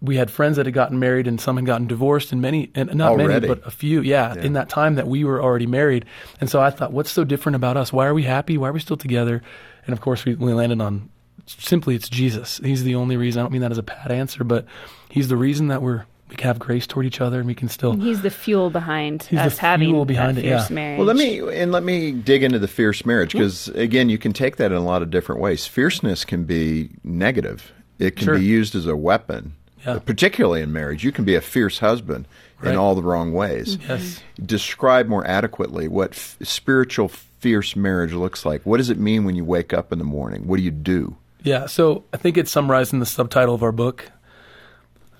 we 0.01 0.17
had 0.17 0.31
friends 0.31 0.57
that 0.57 0.67
had 0.67 0.75
gotten 0.75 0.99
married, 0.99 1.27
and 1.27 1.41
some 1.41 1.57
had 1.57 1.67
gotten 1.67 1.87
divorced, 1.87 2.33
and 2.33 2.41
many, 2.41 2.71
and 2.75 2.95
not 2.95 3.13
already. 3.13 3.29
many, 3.29 3.47
but 3.47 3.67
a 3.67 3.71
few. 3.71 4.01
Yeah, 4.01 4.35
yeah, 4.35 4.43
in 4.43 4.55
that 4.55 4.69
time 4.69 4.95
that 4.95 5.07
we 5.07 5.25
were 5.25 5.43
already 5.43 5.67
married, 5.67 6.07
and 6.41 6.49
so 6.49 6.61
I 6.61 6.71
thought, 6.71 6.93
what's 6.93 7.11
so 7.11 7.23
different 7.23 7.57
about 7.57 7.77
us? 7.77 7.93
Why 7.93 8.07
are 8.07 8.15
we 8.15 8.23
happy? 8.23 8.57
Why 8.57 8.69
are 8.69 8.73
we 8.73 8.81
still 8.81 8.97
together? 8.97 9.43
And 9.87 9.93
of 9.93 10.01
course, 10.01 10.25
we, 10.25 10.35
we 10.35 10.53
landed 10.55 10.81
on 10.81 11.11
simply 11.59 11.95
it's 11.95 12.09
Jesus. 12.09 12.61
He's 12.63 12.85
the 12.85 12.95
only 12.95 13.17
reason. 13.17 13.41
I 13.41 13.45
don't 13.45 13.53
mean 13.53 13.63
that 13.63 13.73
as 13.73 13.79
a 13.79 13.83
pat 13.83 14.11
answer, 14.11 14.45
but 14.45 14.67
he's 15.09 15.29
the 15.29 15.37
reason 15.37 15.69
that 15.69 15.83
we're 15.83 16.05
we 16.31 16.37
can 16.37 16.47
have 16.47 16.59
grace 16.61 16.87
toward 16.87 17.07
each 17.07 17.21
other 17.21 17.39
and 17.39 17.47
we 17.47 17.57
can 17.57 17.69
still 17.69 17.95
he's 17.95 18.23
the 18.23 18.31
fuel 18.31 18.71
behind 18.71 19.25
he's 19.25 19.41
us 19.41 19.57
the 19.57 19.61
having 19.63 19.89
fuel 19.89 20.05
behind 20.05 20.39
it, 20.39 20.45
yeah. 20.45 20.65
marriage. 20.71 20.99
Well, 20.99 21.07
let 21.07 21.17
me 21.17 21.41
and 21.41 21.73
let 21.73 21.83
me 21.83 22.13
dig 22.13 22.45
into 22.45 22.59
the 22.59 22.69
fierce 22.69 23.05
marriage 23.05 23.33
because 23.33 23.69
again, 23.69 24.09
you 24.09 24.19
can 24.19 24.33
take 24.33 24.57
that 24.57 24.71
in 24.71 24.79
a 24.79 24.85
lot 24.85 25.03
of 25.03 25.11
different 25.11 25.41
ways. 25.41 25.67
Fierceness 25.67 26.25
can 26.25 26.45
be 26.45 26.91
negative. 27.03 27.73
It 27.99 28.17
can 28.17 28.27
sure. 28.27 28.39
be 28.39 28.45
used 28.45 28.75
as 28.75 28.87
a 28.87 28.97
weapon. 28.97 29.55
Yeah. 29.85 29.99
Particularly 29.99 30.61
in 30.61 30.73
marriage, 30.73 31.05
you 31.05 31.13
can 31.13 31.25
be 31.25 31.35
a 31.35 31.41
fierce 31.41 31.79
husband 31.79 32.29
right. 32.61 32.73
in 32.73 32.79
all 32.79 32.95
the 32.95 33.03
wrong 33.03 33.33
ways. 33.33 33.77
Mm-hmm. 33.77 33.91
Yes. 33.91 34.21
Describe 34.45 35.09
more 35.09 35.27
adequately 35.27 35.89
what 35.89 36.13
f- 36.13 36.37
spiritual 36.43 37.09
fierce 37.09 37.75
marriage 37.75 38.13
looks 38.13 38.45
like. 38.45 38.63
What 38.65 38.77
does 38.77 38.91
it 38.91 38.99
mean 38.99 39.25
when 39.25 39.37
you 39.37 39.45
wake 39.45 39.73
up 39.73 39.93
in 39.93 39.99
the 39.99 40.05
morning? 40.05 40.47
What 40.47 40.59
do 40.59 40.63
you 40.63 40.71
do? 40.71 41.17
Yeah, 41.43 41.67
so 41.67 42.05
I 42.13 42.19
think 42.19 42.37
it's 42.37 42.51
summarized 42.51 42.93
in 42.93 43.01
the 43.01 43.07
subtitle 43.07 43.55
of 43.55 43.63
our 43.63 43.73
book 43.73 44.11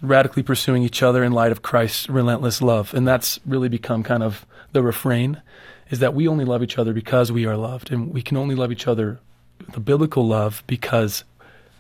Radically 0.03 0.43
Pursuing 0.43 0.83
Each 0.83 1.03
Other 1.03 1.25
in 1.25 1.33
Light 1.33 1.51
of 1.51 1.63
Christ's 1.63 2.11
Relentless 2.11 2.61
Love. 2.61 2.93
And 2.93 3.09
that's 3.09 3.41
really 3.47 3.69
become 3.69 4.03
kind 4.03 4.23
of 4.23 4.45
the 4.73 4.83
refrain 4.83 5.41
is 5.89 5.99
that 5.99 6.15
we 6.15 6.29
only 6.29 6.45
love 6.45 6.63
each 6.63 6.79
other 6.79 6.93
because 6.93 7.33
we 7.33 7.47
are 7.47 7.57
loved. 7.57 7.91
And 7.91 8.13
we 8.13 8.23
can 8.23 8.37
only 8.37 8.55
love 8.55 8.71
each 8.71 8.87
other 8.87 9.19
the 9.73 9.81
biblical 9.81 10.27
love 10.27 10.63
because 10.67 11.25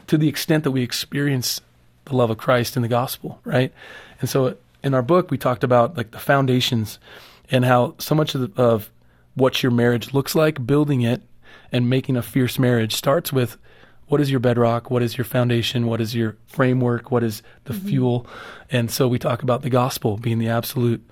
to 0.06 0.16
the 0.16 0.28
extent 0.28 0.64
that 0.64 0.70
we 0.70 0.82
experience 0.82 1.60
the 2.06 2.16
love 2.16 2.30
of 2.30 2.38
Christ 2.38 2.76
in 2.76 2.82
the 2.82 2.88
gospel, 2.88 3.40
right? 3.44 3.72
And 4.20 4.28
so 4.28 4.56
in 4.82 4.94
our 4.94 5.02
book, 5.02 5.30
we 5.30 5.38
talked 5.38 5.64
about 5.64 5.96
like 5.96 6.12
the 6.12 6.18
foundations 6.18 6.98
and 7.50 7.64
how 7.64 7.94
so 7.98 8.14
much 8.14 8.34
of, 8.34 8.54
the, 8.54 8.62
of 8.62 8.90
what 9.34 9.62
your 9.62 9.72
marriage 9.72 10.14
looks 10.14 10.34
like, 10.34 10.66
building 10.66 11.02
it 11.02 11.22
and 11.72 11.90
making 11.90 12.16
a 12.16 12.22
fierce 12.22 12.58
marriage 12.58 12.94
starts 12.94 13.32
with 13.32 13.56
what 14.10 14.20
is 14.20 14.28
your 14.28 14.40
bedrock? 14.40 14.90
What 14.90 15.04
is 15.04 15.16
your 15.16 15.24
foundation? 15.24 15.86
What 15.86 16.00
is 16.00 16.16
your 16.16 16.36
framework? 16.48 17.12
What 17.12 17.22
is 17.22 17.44
the 17.64 17.72
mm-hmm. 17.72 17.88
fuel? 17.88 18.26
And 18.68 18.90
so 18.90 19.06
we 19.06 19.20
talk 19.20 19.44
about 19.44 19.62
the 19.62 19.70
gospel 19.70 20.16
being 20.16 20.40
the 20.40 20.48
absolute 20.48 21.08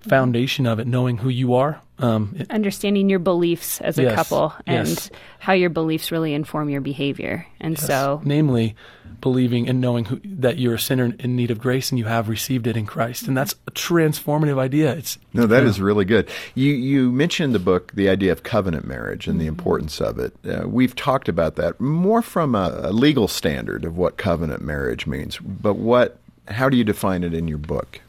foundation 0.00 0.66
of 0.66 0.78
it, 0.78 0.86
knowing 0.86 1.18
who 1.18 1.28
you 1.28 1.54
are. 1.54 1.80
Um, 1.98 2.34
it- 2.38 2.50
Understanding 2.50 3.10
your 3.10 3.18
beliefs 3.18 3.80
as 3.80 3.98
a 3.98 4.04
Yes, 4.04 4.14
couple 4.14 4.52
and 4.66 4.88
yes. 4.88 5.10
how 5.40 5.52
your 5.52 5.70
beliefs 5.70 6.12
really 6.12 6.32
inform 6.34 6.68
your 6.70 6.80
behavior. 6.80 7.44
And 7.60 7.76
so, 7.78 8.20
namely, 8.24 8.76
believing 9.20 9.68
and 9.68 9.80
knowing 9.80 10.04
who, 10.04 10.20
that 10.24 10.58
you're 10.58 10.74
a 10.74 10.78
sinner 10.78 11.12
in 11.18 11.34
need 11.34 11.50
of 11.50 11.58
grace 11.58 11.90
and 11.90 11.98
you 11.98 12.04
have 12.04 12.28
received 12.28 12.68
it 12.68 12.76
in 12.76 12.86
Christ, 12.86 13.26
and 13.26 13.36
that's 13.36 13.56
a 13.66 13.72
transformative 13.72 14.58
idea. 14.58 14.92
It's 14.94 15.18
No, 15.34 15.46
that 15.46 15.64
is 15.64 15.80
really 15.80 16.04
good. 16.04 16.28
You 16.54 16.72
you 16.72 17.10
mentioned 17.10 17.52
the 17.52 17.58
book 17.58 17.90
the 17.94 18.08
idea 18.08 18.30
of 18.30 18.44
covenant 18.44 18.86
marriage 18.86 19.26
and 19.26 19.40
the 19.40 19.46
Mm-hmm. 19.46 19.58
importance 19.58 20.00
of 20.00 20.20
it. 20.20 20.34
Uh, 20.48 20.68
we've 20.68 20.94
talked 20.94 21.28
about 21.28 21.56
that 21.56 21.80
more 21.80 22.22
from 22.22 22.54
a, 22.54 22.78
a 22.84 22.92
legal 22.92 23.26
standard 23.26 23.84
of 23.84 23.96
what 23.98 24.16
covenant 24.16 24.62
marriage 24.62 25.06
means. 25.08 25.38
But 25.38 25.74
what? 25.74 26.18
How 26.46 26.68
do 26.68 26.76
you 26.76 26.84
define 26.84 27.24
it 27.24 27.34
in 27.34 27.48
your 27.48 27.58
book? 27.58 28.00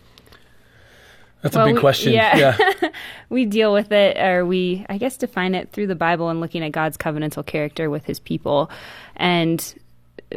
That's 1.42 1.56
Well, 1.56 1.66
a 1.66 1.70
big 1.70 1.76
we- 1.76 1.82
question. 1.82 2.14
yeah. 2.14 2.58
we 3.30 3.46
deal 3.46 3.72
with 3.74 3.92
it, 3.92 4.18
or 4.18 4.46
we, 4.46 4.86
I 4.90 4.98
guess, 4.98 5.18
define 5.18 5.56
it 5.56 5.72
through 5.72 5.88
the 5.88 5.96
Bible 5.96 6.30
and 6.30 6.42
looking 6.42 6.64
at 6.64 6.72
God's 6.72 6.98
covenantal 6.98 7.46
character 7.46 7.90
with 7.90 8.06
his 8.06 8.20
people. 8.20 8.70
And 9.16 9.74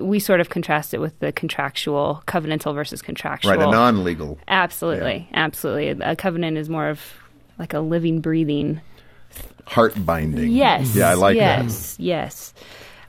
we 0.01 0.19
sort 0.21 0.41
of 0.41 0.49
contrast 0.49 0.95
it 0.95 0.99
with 1.01 1.19
the 1.19 1.33
contractual, 1.33 2.23
covenantal 2.27 2.75
versus 2.75 3.03
contractual. 3.03 3.51
Right, 3.53 3.61
a 3.67 3.71
non-legal. 3.71 4.39
Absolutely, 4.49 5.29
absolutely. 5.35 5.89
A 6.05 6.17
covenant 6.17 6.57
is 6.57 6.69
more 6.69 6.89
of 6.89 7.01
like 7.59 7.75
a 7.75 7.81
living, 7.81 8.21
breathing. 8.21 8.81
Heart 9.67 10.05
binding. 10.05 10.51
Yes. 10.51 10.95
Yeah, 10.97 11.11
I 11.11 11.15
like 11.15 11.37
that. 11.39 11.65
yes, 11.65 11.97
Yes. 11.99 12.55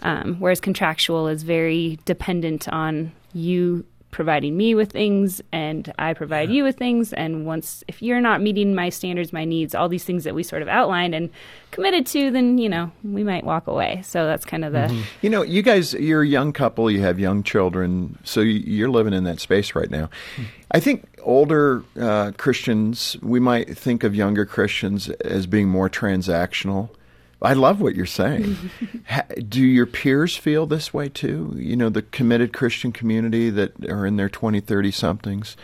Um, 0.01 0.35
whereas 0.39 0.59
contractual 0.59 1.29
is 1.29 1.43
very 1.43 1.97
dependent 2.03 2.67
on 2.67 3.13
you 3.33 3.85
providing 4.13 4.55
me 4.55 4.75
with 4.75 4.91
things 4.91 5.41
and 5.51 5.91
I 5.99 6.13
provide 6.13 6.49
you 6.49 6.63
with 6.63 6.77
things. 6.77 7.11
And 7.11 7.45
once, 7.45 7.83
if 7.87 8.01
you're 8.01 8.21
not 8.21 8.41
meeting 8.41 8.73
my 8.73 8.89
standards, 8.89 9.33
my 9.33 9.43
needs, 9.43 9.75
all 9.75 9.89
these 9.89 10.05
things 10.05 10.23
that 10.23 10.35
we 10.35 10.43
sort 10.43 10.61
of 10.61 10.67
outlined 10.69 11.13
and 11.15 11.29
committed 11.71 12.05
to, 12.05 12.31
then, 12.31 12.59
you 12.59 12.69
know, 12.69 12.91
we 13.03 13.23
might 13.23 13.43
walk 13.43 13.67
away. 13.67 14.01
So 14.05 14.25
that's 14.25 14.45
kind 14.45 14.63
of 14.63 14.71
the. 14.71 14.87
Mm-hmm. 14.87 15.01
You 15.23 15.29
know, 15.31 15.41
you 15.41 15.63
guys, 15.63 15.93
you're 15.95 16.21
a 16.21 16.27
young 16.27 16.53
couple, 16.53 16.89
you 16.89 17.01
have 17.01 17.19
young 17.19 17.43
children, 17.43 18.17
so 18.23 18.39
you- 18.39 18.63
you're 18.65 18.91
living 18.91 19.13
in 19.13 19.23
that 19.25 19.39
space 19.39 19.75
right 19.75 19.89
now. 19.89 20.09
I 20.71 20.79
think 20.79 21.07
older 21.23 21.83
uh, 21.99 22.31
Christians, 22.37 23.17
we 23.21 23.39
might 23.39 23.75
think 23.77 24.03
of 24.03 24.15
younger 24.15 24.45
Christians 24.45 25.09
as 25.09 25.47
being 25.47 25.67
more 25.67 25.89
transactional. 25.89 26.89
I 27.43 27.53
love 27.53 27.81
what 27.81 27.95
you're 27.95 28.05
saying. 28.05 28.55
do 29.49 29.61
your 29.61 29.85
peers 29.85 30.35
feel 30.35 30.65
this 30.65 30.93
way 30.93 31.09
too? 31.09 31.53
You 31.57 31.75
know, 31.75 31.89
the 31.89 32.01
committed 32.01 32.53
Christian 32.53 32.91
community 32.91 33.49
that 33.49 33.89
are 33.89 34.05
in 34.05 34.15
their 34.15 34.29
20, 34.29 34.61
30 34.61 34.91
somethings, 34.91 35.57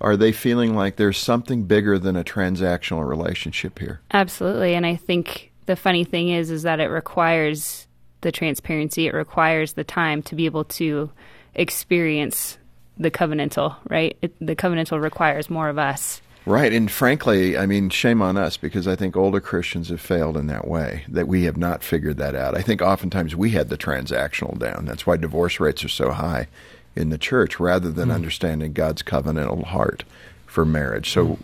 are 0.00 0.16
they 0.16 0.32
feeling 0.32 0.76
like 0.76 0.96
there's 0.96 1.18
something 1.18 1.64
bigger 1.64 1.98
than 1.98 2.16
a 2.16 2.24
transactional 2.24 3.06
relationship 3.06 3.78
here? 3.78 4.00
Absolutely, 4.12 4.74
and 4.74 4.86
I 4.86 4.96
think 4.96 5.50
the 5.66 5.76
funny 5.76 6.04
thing 6.04 6.28
is, 6.28 6.50
is 6.50 6.62
that 6.62 6.80
it 6.80 6.88
requires 6.88 7.86
the 8.20 8.32
transparency. 8.32 9.06
It 9.06 9.14
requires 9.14 9.72
the 9.74 9.84
time 9.84 10.22
to 10.24 10.34
be 10.34 10.46
able 10.46 10.64
to 10.64 11.10
experience 11.54 12.58
the 12.96 13.10
covenantal. 13.10 13.76
Right, 13.88 14.16
it, 14.22 14.34
the 14.40 14.56
covenantal 14.56 15.02
requires 15.02 15.50
more 15.50 15.68
of 15.68 15.78
us. 15.78 16.20
Right, 16.46 16.72
and 16.74 16.90
frankly, 16.90 17.56
I 17.56 17.64
mean, 17.64 17.88
shame 17.88 18.20
on 18.20 18.36
us 18.36 18.58
because 18.58 18.86
I 18.86 18.96
think 18.96 19.16
older 19.16 19.40
Christians 19.40 19.88
have 19.88 20.00
failed 20.00 20.36
in 20.36 20.46
that 20.48 20.68
way, 20.68 21.04
that 21.08 21.26
we 21.26 21.44
have 21.44 21.56
not 21.56 21.82
figured 21.82 22.18
that 22.18 22.34
out. 22.34 22.54
I 22.54 22.60
think 22.60 22.82
oftentimes 22.82 23.34
we 23.34 23.50
had 23.52 23.70
the 23.70 23.78
transactional 23.78 24.58
down. 24.58 24.84
That's 24.84 25.06
why 25.06 25.16
divorce 25.16 25.58
rates 25.58 25.82
are 25.84 25.88
so 25.88 26.10
high 26.10 26.48
in 26.94 27.08
the 27.08 27.18
church 27.18 27.58
rather 27.58 27.90
than 27.90 28.10
understanding 28.10 28.74
God's 28.74 29.02
covenantal 29.02 29.64
heart 29.64 30.04
for 30.46 30.66
marriage. 30.66 31.10
So 31.10 31.38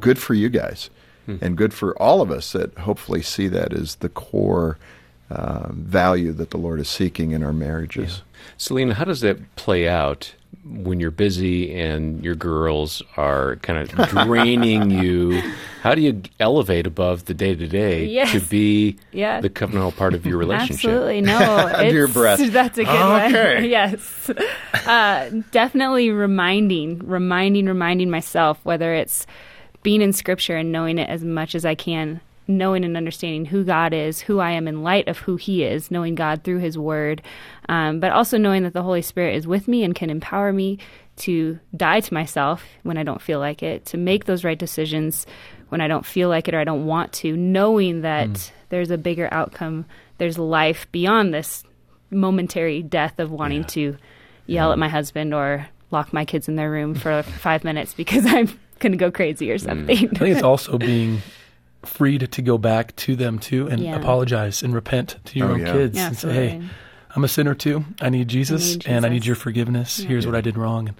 good 0.00 0.18
for 0.18 0.34
you 0.34 0.48
guys, 0.48 0.90
and 1.40 1.56
good 1.56 1.72
for 1.72 1.96
all 2.02 2.20
of 2.20 2.32
us 2.32 2.50
that 2.52 2.76
hopefully 2.78 3.22
see 3.22 3.46
that 3.48 3.72
as 3.72 3.94
the 3.96 4.08
core 4.08 4.78
uh, 5.30 5.68
value 5.70 6.32
that 6.32 6.50
the 6.50 6.58
Lord 6.58 6.80
is 6.80 6.88
seeking 6.88 7.30
in 7.30 7.44
our 7.44 7.52
marriages. 7.52 8.22
Selena, 8.56 8.94
how 8.94 9.04
does 9.04 9.20
that 9.20 9.54
play 9.54 9.88
out 9.88 10.34
when 10.64 11.00
you're 11.00 11.10
busy 11.10 11.74
and 11.80 12.22
your 12.24 12.34
girls 12.34 13.02
are 13.16 13.56
kind 13.56 13.78
of 13.78 14.08
draining 14.08 14.90
you? 15.02 15.40
How 15.82 15.94
do 15.94 16.02
you 16.02 16.20
elevate 16.38 16.86
above 16.86 17.24
the 17.24 17.32
day 17.34 17.54
to 17.54 17.66
day 17.66 18.24
to 18.26 18.40
be 18.40 18.96
Yeah. 19.12 19.40
the 19.40 19.48
covenantal 19.48 19.96
part 19.96 20.14
of 20.14 20.26
your 20.26 20.36
relationship? 20.44 20.90
Absolutely, 20.90 21.20
no. 21.22 21.38
Under 21.74 21.94
your 21.94 22.08
breath. 22.08 22.38
That's 22.52 22.76
a 22.78 22.84
good 22.84 22.90
Okay. 22.90 23.54
one. 23.56 23.64
yes, 23.64 24.30
uh, 24.86 25.30
definitely 25.50 26.10
reminding, 26.10 26.98
reminding, 27.06 27.66
reminding 27.66 28.10
myself 28.10 28.58
whether 28.64 28.92
it's 28.92 29.26
being 29.82 30.02
in 30.02 30.12
Scripture 30.12 30.56
and 30.56 30.70
knowing 30.70 30.98
it 30.98 31.08
as 31.08 31.24
much 31.24 31.54
as 31.54 31.64
I 31.64 31.74
can, 31.74 32.20
knowing 32.50 32.84
and 32.84 32.96
understanding 32.96 33.46
who 33.46 33.64
God 33.64 33.92
is, 33.92 34.20
who 34.20 34.38
I 34.38 34.50
am 34.52 34.68
in 34.68 34.82
light 34.82 35.08
of 35.08 35.18
who 35.18 35.36
He 35.36 35.64
is, 35.64 35.90
knowing 35.90 36.14
God 36.14 36.42
through 36.44 36.58
His 36.58 36.76
Word, 36.76 37.22
um, 37.68 38.00
but 38.00 38.12
also 38.12 38.38
knowing 38.38 38.62
that 38.64 38.72
the 38.72 38.82
Holy 38.82 39.02
Spirit 39.02 39.36
is 39.36 39.46
with 39.46 39.68
me 39.68 39.84
and 39.84 39.94
can 39.94 40.10
empower 40.10 40.52
me 40.52 40.78
to 41.16 41.58
die 41.76 42.00
to 42.00 42.14
myself 42.14 42.64
when 42.82 42.96
I 42.96 43.02
don't 43.02 43.22
feel 43.22 43.38
like 43.38 43.62
it, 43.62 43.86
to 43.86 43.96
make 43.96 44.24
those 44.24 44.44
right 44.44 44.58
decisions 44.58 45.26
when 45.68 45.80
I 45.80 45.88
don't 45.88 46.06
feel 46.06 46.28
like 46.28 46.48
it 46.48 46.54
or 46.54 46.60
I 46.60 46.64
don't 46.64 46.86
want 46.86 47.12
to, 47.14 47.36
knowing 47.36 48.02
that 48.02 48.52
there's 48.70 48.90
a 48.90 48.98
bigger 48.98 49.28
outcome, 49.32 49.86
there's 50.18 50.38
life 50.38 50.86
beyond 50.92 51.32
this 51.32 51.64
momentary 52.10 52.82
death 52.82 53.18
of 53.18 53.30
wanting 53.30 53.64
to 53.64 53.96
yell 54.46 54.72
at 54.72 54.78
my 54.78 54.88
husband 54.88 55.32
or 55.32 55.68
lock 55.90 56.12
my 56.12 56.24
kids 56.24 56.48
in 56.48 56.56
their 56.56 56.70
room 56.70 56.94
for 56.94 57.22
five 57.40 57.64
minutes 57.64 57.94
because 57.94 58.26
I'm 58.26 58.48
going 58.78 58.92
to 58.92 58.98
go 58.98 59.10
crazy 59.10 59.50
or 59.50 59.58
something. 59.58 59.96
I 59.96 60.00
think 60.00 60.22
it's 60.22 60.42
also 60.42 60.78
being 60.78 61.20
freed 61.82 62.30
to 62.32 62.42
go 62.42 62.58
back 62.58 62.94
to 62.96 63.16
them 63.16 63.38
too 63.38 63.66
and 63.68 63.80
Yeah. 63.82 63.96
apologize 63.96 64.62
and 64.62 64.74
repent 64.74 65.16
to 65.26 65.38
your 65.38 65.48
Oh, 65.48 65.52
own 65.54 65.60
yeah. 65.60 65.72
kids 65.72 65.98
and 65.98 66.16
say, 66.16 66.32
"Hey, 66.32 66.60
I'm 67.16 67.24
a 67.24 67.28
sinner 67.28 67.54
too. 67.54 67.84
I 68.00 68.08
need 68.10 68.28
Jesus, 68.28 68.74
need 68.74 68.86
and 68.86 69.04
I 69.06 69.08
need 69.08 69.24
your 69.26 69.36
forgiveness. 69.36 69.98
Here's 69.98 70.26
what 70.26 70.34
I 70.36 70.40
did 70.40 70.56
wrong." 70.58 70.88
And 70.88 70.96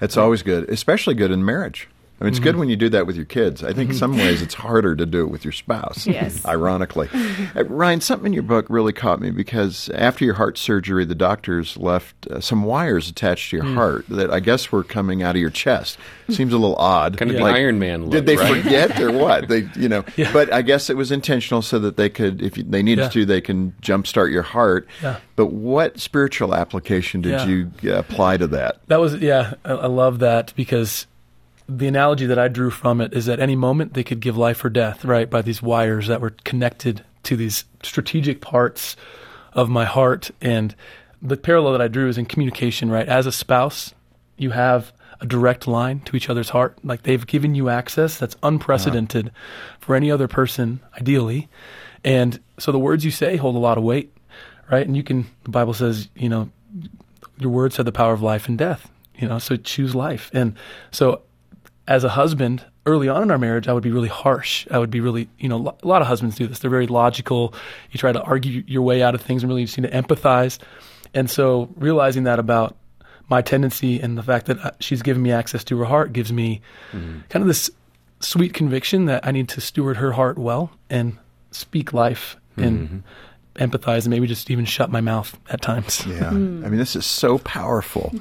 It's 0.00 0.16
always 0.16 0.42
good, 0.42 0.68
especially 0.68 1.14
good 1.14 1.30
in 1.30 1.44
marriage. 1.44 1.88
I 2.18 2.24
mean, 2.24 2.30
it's 2.32 2.40
good 2.40 2.56
when 2.56 2.70
you 2.70 2.76
do 2.76 2.88
that 2.88 3.06
with 3.06 3.14
your 3.14 3.26
kids. 3.26 3.62
I 3.62 3.74
think 3.74 3.90
in 3.90 3.96
some 3.96 4.16
ways 4.16 4.40
it's 4.40 4.54
harder 4.54 4.96
to 4.96 5.04
do 5.04 5.20
it 5.20 5.26
with 5.30 5.44
your 5.44 5.52
spouse. 5.52 6.06
Yes. 6.06 6.44
Ironically. 6.46 7.10
Uh, 7.54 7.64
Ryan, 7.64 8.00
something 8.00 8.28
in 8.28 8.32
your 8.32 8.42
book 8.42 8.64
really 8.70 8.94
caught 8.94 9.20
me 9.20 9.30
because 9.30 9.90
after 9.90 10.24
your 10.24 10.32
heart 10.34 10.56
surgery, 10.56 11.04
the 11.04 11.14
doctors 11.14 11.76
left 11.76 12.26
uh, 12.28 12.40
some 12.40 12.64
wires 12.64 13.10
attached 13.10 13.50
to 13.50 13.56
your 13.58 13.66
heart 13.66 14.06
that 14.08 14.30
I 14.32 14.40
guess 14.40 14.72
were 14.72 14.82
coming 14.82 15.22
out 15.22 15.34
of 15.34 15.40
your 15.42 15.50
chest. 15.50 15.98
Seems 16.30 16.54
a 16.54 16.58
little 16.58 16.76
odd. 16.76 17.18
Kind 17.18 17.30
of 17.30 17.36
the 17.36 17.42
Iron 17.42 17.78
Man 17.78 18.04
look, 18.04 18.12
Did 18.12 18.24
they 18.24 18.36
right? 18.36 18.62
forget 18.62 18.98
or 18.98 19.12
what? 19.12 19.48
They, 19.48 19.68
you 19.76 19.88
know, 19.90 20.02
Yeah. 20.16 20.32
but 20.32 20.50
I 20.50 20.62
guess 20.62 20.88
it 20.88 20.96
was 20.96 21.12
intentional 21.12 21.60
so 21.60 21.78
that 21.80 21.98
they 21.98 22.08
could, 22.08 22.40
if 22.40 22.54
they 22.54 22.82
needed 22.82 23.02
Yeah. 23.02 23.08
to, 23.10 23.26
they 23.26 23.42
can 23.42 23.72
jumpstart 23.82 24.32
your 24.32 24.42
heart. 24.42 24.88
Yeah. 25.02 25.18
But 25.36 25.46
what 25.52 26.00
spiritual 26.00 26.54
application 26.54 27.20
did 27.20 27.32
Yeah. 27.32 27.46
you 27.46 27.70
uh, 27.92 27.98
apply 27.98 28.38
to 28.38 28.46
that? 28.46 28.80
that 28.88 29.00
was, 29.00 29.16
yeah, 29.16 29.52
I, 29.66 29.72
I 29.72 29.86
love 29.86 30.20
that 30.20 30.54
because 30.56 31.06
the 31.68 31.88
analogy 31.88 32.26
that 32.26 32.38
I 32.38 32.48
drew 32.48 32.70
from 32.70 33.00
it 33.00 33.12
is 33.12 33.28
at 33.28 33.40
any 33.40 33.56
moment 33.56 33.94
they 33.94 34.04
could 34.04 34.20
give 34.20 34.36
life 34.36 34.64
or 34.64 34.70
death, 34.70 35.04
right, 35.04 35.28
by 35.28 35.42
these 35.42 35.60
wires 35.60 36.06
that 36.06 36.20
were 36.20 36.34
connected 36.44 37.04
to 37.24 37.36
these 37.36 37.64
strategic 37.82 38.40
parts 38.40 38.96
of 39.52 39.68
my 39.68 39.84
heart. 39.84 40.30
And 40.40 40.74
the 41.20 41.36
parallel 41.36 41.72
that 41.72 41.82
I 41.82 41.88
drew 41.88 42.08
is 42.08 42.18
in 42.18 42.26
communication, 42.26 42.90
right? 42.90 43.08
As 43.08 43.26
a 43.26 43.32
spouse, 43.32 43.94
you 44.36 44.50
have 44.50 44.92
a 45.20 45.26
direct 45.26 45.66
line 45.66 46.00
to 46.00 46.16
each 46.16 46.28
other's 46.28 46.50
heart. 46.50 46.78
Like 46.84 47.02
they've 47.02 47.26
given 47.26 47.54
you 47.54 47.68
access 47.68 48.18
that's 48.18 48.36
unprecedented 48.42 49.28
uh-huh. 49.28 49.76
for 49.80 49.96
any 49.96 50.10
other 50.10 50.28
person, 50.28 50.80
ideally. 50.94 51.48
And 52.04 52.38
so 52.58 52.70
the 52.70 52.78
words 52.78 53.04
you 53.04 53.10
say 53.10 53.36
hold 53.36 53.56
a 53.56 53.58
lot 53.60 53.78
of 53.78 53.84
weight, 53.84 54.16
right? 54.70 54.86
And 54.86 54.96
you 54.96 55.02
can, 55.02 55.26
the 55.42 55.50
Bible 55.50 55.74
says, 55.74 56.08
you 56.14 56.28
know, 56.28 56.50
your 57.38 57.50
words 57.50 57.76
have 57.76 57.86
the 57.86 57.92
power 57.92 58.12
of 58.12 58.22
life 58.22 58.48
and 58.48 58.56
death, 58.56 58.90
you 59.16 59.26
know, 59.26 59.38
so 59.38 59.56
choose 59.56 59.94
life. 59.94 60.30
And 60.32 60.54
so 60.90 61.22
as 61.88 62.04
a 62.04 62.08
husband, 62.08 62.64
early 62.84 63.08
on 63.08 63.22
in 63.22 63.30
our 63.30 63.38
marriage, 63.38 63.68
I 63.68 63.72
would 63.72 63.82
be 63.82 63.90
really 63.90 64.08
harsh. 64.08 64.66
I 64.70 64.78
would 64.78 64.90
be 64.90 65.00
really, 65.00 65.28
you 65.38 65.48
know, 65.48 65.56
lo- 65.56 65.76
a 65.82 65.86
lot 65.86 66.02
of 66.02 66.08
husbands 66.08 66.36
do 66.36 66.46
this. 66.46 66.60
They're 66.60 66.70
very 66.70 66.86
logical. 66.86 67.54
You 67.90 67.98
try 67.98 68.12
to 68.12 68.22
argue 68.22 68.64
your 68.66 68.82
way 68.82 69.02
out 69.02 69.14
of 69.14 69.20
things 69.20 69.42
and 69.42 69.50
really 69.50 69.64
just 69.64 69.78
need 69.78 69.90
to 69.90 69.96
empathize. 69.96 70.58
And 71.14 71.30
so 71.30 71.68
realizing 71.76 72.24
that 72.24 72.38
about 72.38 72.76
my 73.28 73.42
tendency 73.42 74.00
and 74.00 74.16
the 74.16 74.22
fact 74.22 74.46
that 74.46 74.58
uh, 74.60 74.70
she's 74.80 75.02
given 75.02 75.22
me 75.22 75.32
access 75.32 75.64
to 75.64 75.78
her 75.78 75.84
heart 75.84 76.12
gives 76.12 76.32
me 76.32 76.60
mm-hmm. 76.92 77.20
kind 77.28 77.42
of 77.42 77.48
this 77.48 77.70
sweet 78.20 78.54
conviction 78.54 79.06
that 79.06 79.26
I 79.26 79.30
need 79.30 79.48
to 79.50 79.60
steward 79.60 79.96
her 79.96 80.12
heart 80.12 80.38
well 80.38 80.70
and 80.88 81.16
speak 81.50 81.92
life 81.92 82.36
and 82.56 83.04
mm-hmm. 83.58 83.64
empathize 83.64 84.04
and 84.04 84.08
maybe 84.08 84.26
just 84.26 84.50
even 84.50 84.64
shut 84.64 84.90
my 84.90 85.00
mouth 85.00 85.38
at 85.50 85.60
times. 85.60 86.06
Yeah. 86.06 86.30
Hmm. 86.30 86.64
I 86.64 86.68
mean, 86.68 86.78
this 86.78 86.96
is 86.96 87.04
so 87.04 87.38
powerful. 87.38 88.14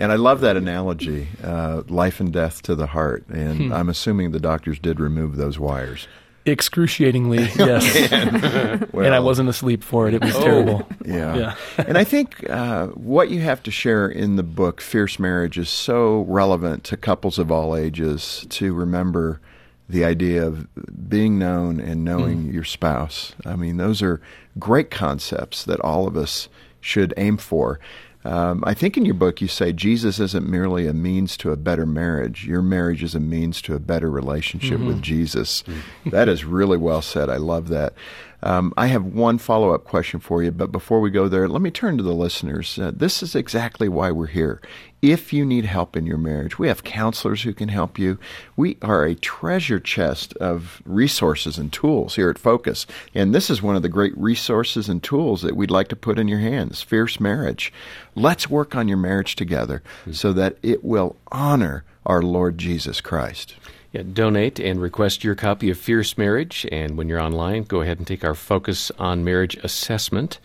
And 0.00 0.10
I 0.10 0.16
love 0.16 0.40
that 0.40 0.56
analogy, 0.56 1.28
uh, 1.44 1.82
life 1.88 2.20
and 2.20 2.32
death 2.32 2.62
to 2.62 2.74
the 2.74 2.86
heart. 2.86 3.28
And 3.28 3.72
I'm 3.72 3.90
assuming 3.90 4.30
the 4.30 4.40
doctors 4.40 4.78
did 4.78 4.98
remove 4.98 5.36
those 5.36 5.58
wires. 5.58 6.08
Excruciatingly, 6.46 7.42
yes. 7.58 8.10
and 8.10 9.14
I 9.14 9.20
wasn't 9.20 9.50
asleep 9.50 9.84
for 9.84 10.08
it. 10.08 10.14
It 10.14 10.24
was 10.24 10.34
terrible. 10.38 10.88
Yeah. 11.04 11.36
Yeah. 11.36 11.54
and 11.76 11.98
I 11.98 12.04
think 12.04 12.48
uh, 12.48 12.86
what 12.88 13.28
you 13.28 13.40
have 13.40 13.62
to 13.64 13.70
share 13.70 14.08
in 14.08 14.36
the 14.36 14.42
book, 14.42 14.80
Fierce 14.80 15.18
Marriage, 15.18 15.58
is 15.58 15.68
so 15.68 16.22
relevant 16.22 16.82
to 16.84 16.96
couples 16.96 17.38
of 17.38 17.52
all 17.52 17.76
ages 17.76 18.46
to 18.48 18.72
remember 18.72 19.38
the 19.86 20.04
idea 20.04 20.46
of 20.46 20.66
being 21.10 21.38
known 21.38 21.78
and 21.78 22.04
knowing 22.04 22.44
mm. 22.44 22.54
your 22.54 22.64
spouse. 22.64 23.34
I 23.44 23.56
mean, 23.56 23.76
those 23.76 24.00
are 24.00 24.22
great 24.58 24.90
concepts 24.90 25.64
that 25.64 25.80
all 25.80 26.06
of 26.06 26.16
us 26.16 26.48
should 26.80 27.12
aim 27.18 27.36
for. 27.36 27.78
Um, 28.24 28.62
I 28.66 28.74
think 28.74 28.96
in 28.96 29.04
your 29.04 29.14
book 29.14 29.40
you 29.40 29.48
say 29.48 29.72
Jesus 29.72 30.20
isn't 30.20 30.48
merely 30.48 30.86
a 30.86 30.92
means 30.92 31.36
to 31.38 31.52
a 31.52 31.56
better 31.56 31.86
marriage. 31.86 32.46
Your 32.46 32.60
marriage 32.62 33.02
is 33.02 33.14
a 33.14 33.20
means 33.20 33.62
to 33.62 33.74
a 33.74 33.78
better 33.78 34.10
relationship 34.10 34.78
mm-hmm. 34.78 34.88
with 34.88 35.02
Jesus. 35.02 35.62
Mm-hmm. 35.62 36.10
that 36.10 36.28
is 36.28 36.44
really 36.44 36.76
well 36.76 37.02
said. 37.02 37.30
I 37.30 37.36
love 37.36 37.68
that. 37.68 37.94
Um, 38.42 38.72
I 38.76 38.86
have 38.86 39.04
one 39.04 39.38
follow 39.38 39.74
up 39.74 39.84
question 39.84 40.20
for 40.20 40.42
you, 40.42 40.50
but 40.50 40.72
before 40.72 41.00
we 41.00 41.10
go 41.10 41.28
there, 41.28 41.48
let 41.48 41.62
me 41.62 41.70
turn 41.70 41.96
to 41.98 42.02
the 42.02 42.14
listeners. 42.14 42.78
Uh, 42.78 42.90
this 42.94 43.22
is 43.22 43.34
exactly 43.34 43.88
why 43.88 44.10
we're 44.10 44.26
here. 44.26 44.60
If 45.02 45.32
you 45.32 45.46
need 45.46 45.64
help 45.64 45.96
in 45.96 46.04
your 46.06 46.18
marriage, 46.18 46.58
we 46.58 46.68
have 46.68 46.84
counselors 46.84 47.42
who 47.42 47.54
can 47.54 47.68
help 47.68 47.98
you. 47.98 48.18
We 48.56 48.76
are 48.82 49.04
a 49.04 49.14
treasure 49.14 49.80
chest 49.80 50.34
of 50.34 50.82
resources 50.84 51.56
and 51.56 51.72
tools 51.72 52.16
here 52.16 52.28
at 52.28 52.38
Focus. 52.38 52.86
And 53.14 53.34
this 53.34 53.48
is 53.48 53.62
one 53.62 53.76
of 53.76 53.82
the 53.82 53.88
great 53.88 54.16
resources 54.16 54.88
and 54.88 55.02
tools 55.02 55.40
that 55.42 55.56
we'd 55.56 55.70
like 55.70 55.88
to 55.88 55.96
put 55.96 56.18
in 56.18 56.28
your 56.28 56.40
hands 56.40 56.82
Fierce 56.82 57.18
Marriage. 57.18 57.72
Let's 58.14 58.50
work 58.50 58.74
on 58.74 58.88
your 58.88 58.98
marriage 58.98 59.36
together 59.36 59.82
so 60.12 60.32
that 60.34 60.56
it 60.62 60.84
will 60.84 61.16
honor 61.32 61.84
our 62.04 62.22
Lord 62.22 62.58
Jesus 62.58 63.00
Christ. 63.00 63.54
Yeah, 63.92 64.02
donate 64.12 64.60
and 64.60 64.80
request 64.80 65.24
your 65.24 65.34
copy 65.34 65.68
of 65.68 65.78
Fierce 65.78 66.16
Marriage. 66.16 66.64
And 66.70 66.96
when 66.96 67.08
you're 67.08 67.20
online, 67.20 67.64
go 67.64 67.80
ahead 67.80 67.98
and 67.98 68.06
take 68.06 68.24
our 68.24 68.36
Focus 68.36 68.92
on 69.00 69.24
Marriage 69.24 69.56
assessment, 69.64 70.38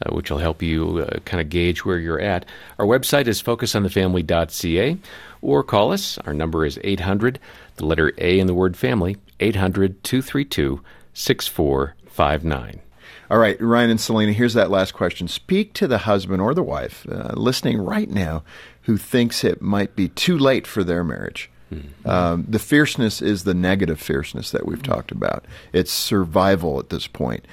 uh, 0.00 0.14
which 0.14 0.30
will 0.30 0.38
help 0.38 0.62
you 0.62 1.06
uh, 1.06 1.18
kind 1.26 1.42
of 1.42 1.50
gauge 1.50 1.84
where 1.84 1.98
you're 1.98 2.20
at. 2.20 2.46
Our 2.78 2.86
website 2.86 3.26
is 3.26 3.42
focusonthefamily.ca, 3.42 4.96
or 5.42 5.62
call 5.62 5.92
us. 5.92 6.16
Our 6.18 6.32
number 6.32 6.64
is 6.64 6.80
800, 6.82 7.38
the 7.76 7.84
letter 7.84 8.12
A 8.16 8.38
in 8.38 8.46
the 8.46 8.54
word 8.54 8.78
family, 8.78 9.18
800 9.40 10.02
232 10.02 10.80
6459. 11.12 12.80
All 13.28 13.38
right, 13.38 13.60
Ryan 13.60 13.90
and 13.90 14.00
Selena, 14.00 14.32
here's 14.32 14.54
that 14.54 14.70
last 14.70 14.94
question. 14.94 15.28
Speak 15.28 15.74
to 15.74 15.86
the 15.86 15.98
husband 15.98 16.40
or 16.40 16.54
the 16.54 16.62
wife 16.62 17.04
uh, 17.10 17.32
listening 17.34 17.78
right 17.78 18.08
now 18.08 18.42
who 18.82 18.96
thinks 18.96 19.44
it 19.44 19.60
might 19.60 19.96
be 19.96 20.08
too 20.08 20.38
late 20.38 20.66
for 20.66 20.84
their 20.84 21.02
marriage. 21.02 21.50
Mm-hmm. 21.72 22.08
Um, 22.08 22.46
the 22.48 22.58
fierceness 22.58 23.20
is 23.20 23.44
the 23.44 23.54
negative 23.54 24.00
fierceness 24.00 24.50
that 24.52 24.66
we've 24.66 24.78
mm-hmm. 24.78 24.92
talked 24.92 25.10
about. 25.10 25.44
It's 25.72 25.92
survival 25.92 26.78
at 26.78 26.90
this 26.90 27.06
point. 27.06 27.44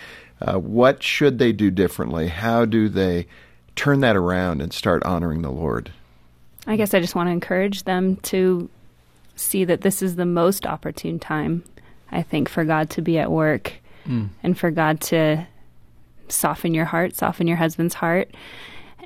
Uh, 0.41 0.60
what 0.60 1.02
should 1.02 1.39
they 1.39 1.52
do 1.52 1.71
differently? 1.71 2.28
How 2.28 2.65
do 2.65 2.89
they 2.89 3.28
turn 3.76 4.02
that 4.02 4.15
around 4.15 4.62
and 4.62 4.73
start 4.73 5.04
honoring 5.04 5.41
the 5.41 5.52
Lord? 5.52 5.91
I 6.67 6.76
guess 6.76 6.93
I 6.93 6.99
just 6.99 7.15
want 7.15 7.28
to 7.28 7.32
encourage 7.32 7.84
them 7.84 8.17
to 8.17 8.69
see 9.36 9.65
that 9.65 9.82
this 9.82 10.02
is 10.02 10.15
the 10.15 10.26
most 10.26 10.65
opportune 10.65 11.19
time, 11.19 11.63
I 12.12 12.21
think, 12.21 12.49
for 12.49 12.63
God 12.63 12.89
to 12.91 13.02
be 13.02 13.17
at 13.17 13.32
work 13.32 13.73
mm. 14.06 14.30
and 14.43 14.58
for 14.58 14.71
God 14.71 15.02
to 15.02 15.45
soften 16.30 16.73
your 16.73 16.86
heart, 16.86 17.15
soften 17.15 17.47
your 17.47 17.58
husband's 17.58 17.95
heart, 17.95 18.34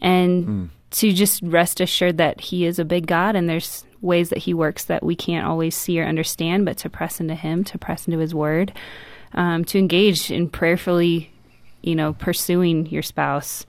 and 0.01 0.47
mm. 0.47 0.69
to 0.91 1.11
just 1.13 1.41
rest 1.41 1.79
assured 1.79 2.17
that 2.17 2.41
He 2.41 2.65
is 2.65 2.79
a 2.79 2.85
big 2.85 3.07
God 3.07 3.35
and 3.35 3.49
there's 3.49 3.83
ways 4.01 4.29
that 4.29 4.39
he 4.39 4.53
works 4.53 4.85
that 4.85 5.03
we 5.03 5.15
can't 5.15 5.45
always 5.45 5.75
see 5.75 5.99
or 5.99 6.05
understand, 6.05 6.65
but 6.65 6.77
to 6.77 6.89
press 6.89 7.19
into 7.19 7.35
him, 7.35 7.63
to 7.65 7.77
press 7.77 8.07
into 8.07 8.19
his 8.19 8.33
word, 8.33 8.73
um, 9.33 9.65
to 9.65 9.77
engage 9.77 10.31
in 10.31 10.49
prayerfully, 10.49 11.31
you 11.81 11.95
know, 11.95 12.13
pursuing 12.13 12.85
your 12.87 13.03
spouse. 13.03 13.65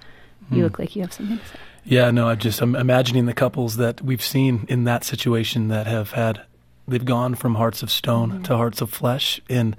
You 0.51 0.59
hmm. 0.59 0.62
look 0.64 0.79
like 0.79 0.97
you 0.97 1.03
have 1.03 1.12
something 1.12 1.38
to 1.38 1.47
say. 1.47 1.59
Yeah, 1.85 2.11
no, 2.11 2.29
I'm 2.29 2.38
just 2.38 2.61
I'm 2.61 2.77
imagining 2.77 3.27
the 3.27 3.35
couples 3.35 3.77
that 3.77 4.03
we've 4.03 4.23
seen 4.23 4.67
in 4.69 4.85
that 4.85 5.05
situation 5.05 5.69
that 5.69 5.87
have 5.87 6.12
had 6.12 6.43
they've 6.87 7.05
gone 7.05 7.35
from 7.35 7.55
hearts 7.55 7.83
of 7.83 7.91
stone 7.91 8.31
mm-hmm. 8.31 8.43
to 8.43 8.57
hearts 8.57 8.81
of 8.81 8.91
flesh 8.91 9.41
and 9.49 9.77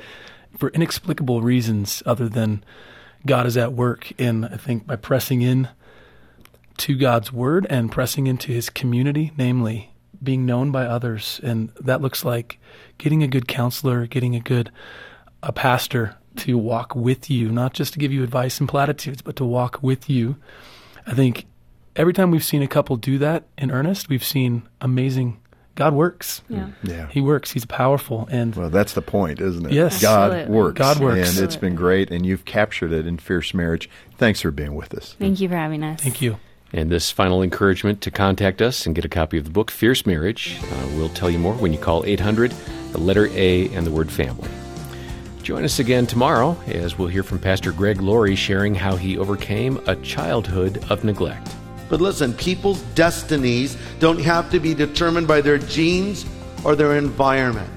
for 0.58 0.70
inexplicable 0.70 1.42
reasons 1.42 2.02
other 2.06 2.28
than 2.28 2.64
God 3.26 3.46
is 3.46 3.58
at 3.58 3.74
work 3.74 4.12
and 4.20 4.46
I 4.46 4.58
think 4.58 4.88
by 4.88 4.96
pressing 4.96 5.42
in 5.42 5.70
to 6.78 6.98
God's 6.98 7.32
word 7.32 7.68
and 7.70 7.92
pressing 7.92 8.28
into 8.28 8.52
his 8.52 8.70
community, 8.70 9.32
namely 9.38 9.89
being 10.22 10.46
known 10.46 10.72
by 10.72 10.86
others, 10.86 11.40
and 11.44 11.72
that 11.80 12.02
looks 12.02 12.26
like 12.26 12.60
getting 12.98 13.24
a 13.24 13.28
good 13.28 13.48
counselor, 13.48 14.08
getting 14.08 14.36
a 14.36 14.40
good 14.40 14.72
a 15.42 15.52
pastor 15.52 16.16
to 16.36 16.58
walk 16.58 16.96
with 16.96 17.30
you, 17.30 17.50
not 17.50 17.74
just 17.74 17.94
to 17.94 18.00
give 18.00 18.12
you 18.12 18.24
advice 18.24 18.60
and 18.60 18.70
platitudes, 18.70 19.22
but 19.22 19.36
to 19.38 19.46
walk 19.46 19.82
with 19.82 20.10
you. 20.10 20.36
I 21.08 21.14
think 21.14 21.46
every 21.96 22.14
time 22.14 22.32
we've 22.32 22.44
seen 22.44 22.62
a 22.62 22.68
couple 22.68 22.96
do 22.96 23.18
that 23.20 23.46
in 23.58 23.72
earnest, 23.72 24.10
we've 24.10 24.24
seen 24.24 24.68
amazing. 24.82 25.40
God 25.76 25.94
works. 25.94 26.42
Yeah. 26.50 26.60
Mm. 26.60 26.74
yeah. 26.84 27.08
He 27.10 27.22
works. 27.22 27.52
He's 27.52 27.66
powerful. 27.66 28.28
And 28.30 28.54
well, 28.54 28.70
that's 28.70 28.94
the 28.94 29.02
point, 29.02 29.40
isn't 29.40 29.66
it? 29.66 29.72
Yes. 29.72 30.02
God 30.02 30.32
Absolutely. 30.32 30.56
works. 30.56 30.78
God 30.78 31.00
works. 31.00 31.38
And 31.38 31.46
it's 31.46 31.56
been 31.56 31.76
great. 31.76 32.12
And 32.12 32.26
you've 32.26 32.44
captured 32.44 32.92
it 32.92 33.08
in 33.08 33.18
Fierce 33.18 33.54
Marriage. 33.54 33.90
Thanks 34.18 34.42
for 34.42 34.52
being 34.52 34.76
with 34.76 34.94
us. 34.94 35.16
Thank 35.18 35.40
you 35.40 35.48
for 35.48 35.56
having 35.56 35.84
us. 35.84 36.02
Thank 36.02 36.22
you. 36.22 36.38
And 36.72 36.92
this 36.92 37.10
final 37.10 37.42
encouragement 37.42 38.02
to 38.02 38.12
contact 38.12 38.62
us 38.62 38.86
and 38.86 38.96
get 38.96 39.06
a 39.06 39.10
copy 39.10 39.38
of 39.38 39.44
the 39.44 39.50
book, 39.50 39.72
Fierce 39.72 40.06
Marriage. 40.06 40.60
Uh, 40.62 40.88
we'll 40.96 41.10
tell 41.10 41.30
you 41.30 41.40
more 41.40 41.56
when 41.56 41.74
you 41.74 41.80
call 41.80 42.06
800, 42.06 42.52
the 42.92 43.00
letter 43.00 43.28
A, 43.32 43.70
and 43.74 43.88
the 43.88 43.92
word 43.92 44.12
family. 44.12 44.50
Join 45.42 45.64
us 45.64 45.80
again 45.80 46.06
tomorrow 46.06 46.56
as 46.68 46.98
we'll 46.98 47.08
hear 47.08 47.24
from 47.24 47.40
Pastor 47.40 47.72
Greg 47.72 48.02
Laurie 48.02 48.36
sharing 48.36 48.76
how 48.76 48.96
he 48.96 49.18
overcame 49.18 49.82
a 49.88 49.96
childhood 49.96 50.84
of 50.92 51.04
neglect. 51.04 51.56
But 51.90 52.02
listen, 52.02 52.36
people's 52.36 52.82
destinies 52.94 53.76
don't 54.00 54.20
have 54.20 54.52
to 54.52 54.60
be 54.60 54.76
determined 54.76 55.28
by 55.28 55.42
their 55.42 55.58
genes 55.58 56.24
or 56.64 56.76
their 56.76 56.98
environment. 56.98 57.68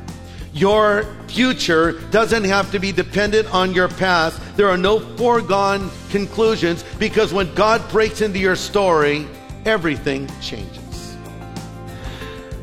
Your 0.55 1.05
future 1.29 1.93
doesn't 2.11 2.45
have 2.45 2.71
to 2.73 2.79
be 2.79 2.93
dependent 2.93 3.53
on 3.55 3.73
your 3.73 3.89
past. 3.89 4.39
There 4.57 4.69
are 4.69 4.77
no 4.77 5.01
foregone 5.17 5.91
conclusions 6.11 6.85
because 6.99 7.33
when 7.33 7.53
God 7.55 7.87
breaks 7.91 8.21
into 8.21 8.39
your 8.39 8.57
story, 8.57 9.27
everything 9.65 10.29
changes. 10.41 11.17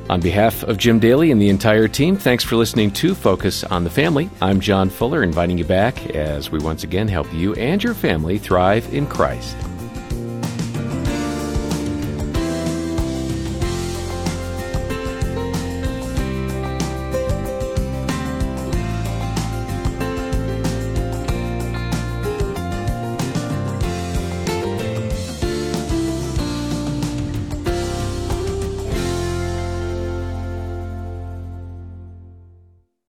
On 0.10 0.19
behalf 0.19 0.63
of 0.63 0.78
Jim 0.78 0.99
Daly 0.99 1.32
and 1.32 1.41
the 1.41 1.49
entire 1.49 1.88
team, 1.88 2.15
thanks 2.15 2.43
for 2.43 2.56
listening 2.56 2.91
to 2.91 3.13
Focus 3.13 3.63
on 3.63 3.84
the 3.84 3.91
Family. 3.91 4.30
I'm 4.41 4.60
John 4.60 4.89
Fuller, 4.89 5.21
inviting 5.21 5.58
you 5.58 5.65
back 5.65 6.15
as 6.15 6.52
we 6.52 6.60
once 6.60 6.84
again 6.84 7.08
help 7.08 7.32
you 7.34 7.54
and 7.56 7.84
your 7.84 7.93
family 7.93 8.39
thrive 8.39 8.91
in 8.91 9.06
Christ. 9.06 9.56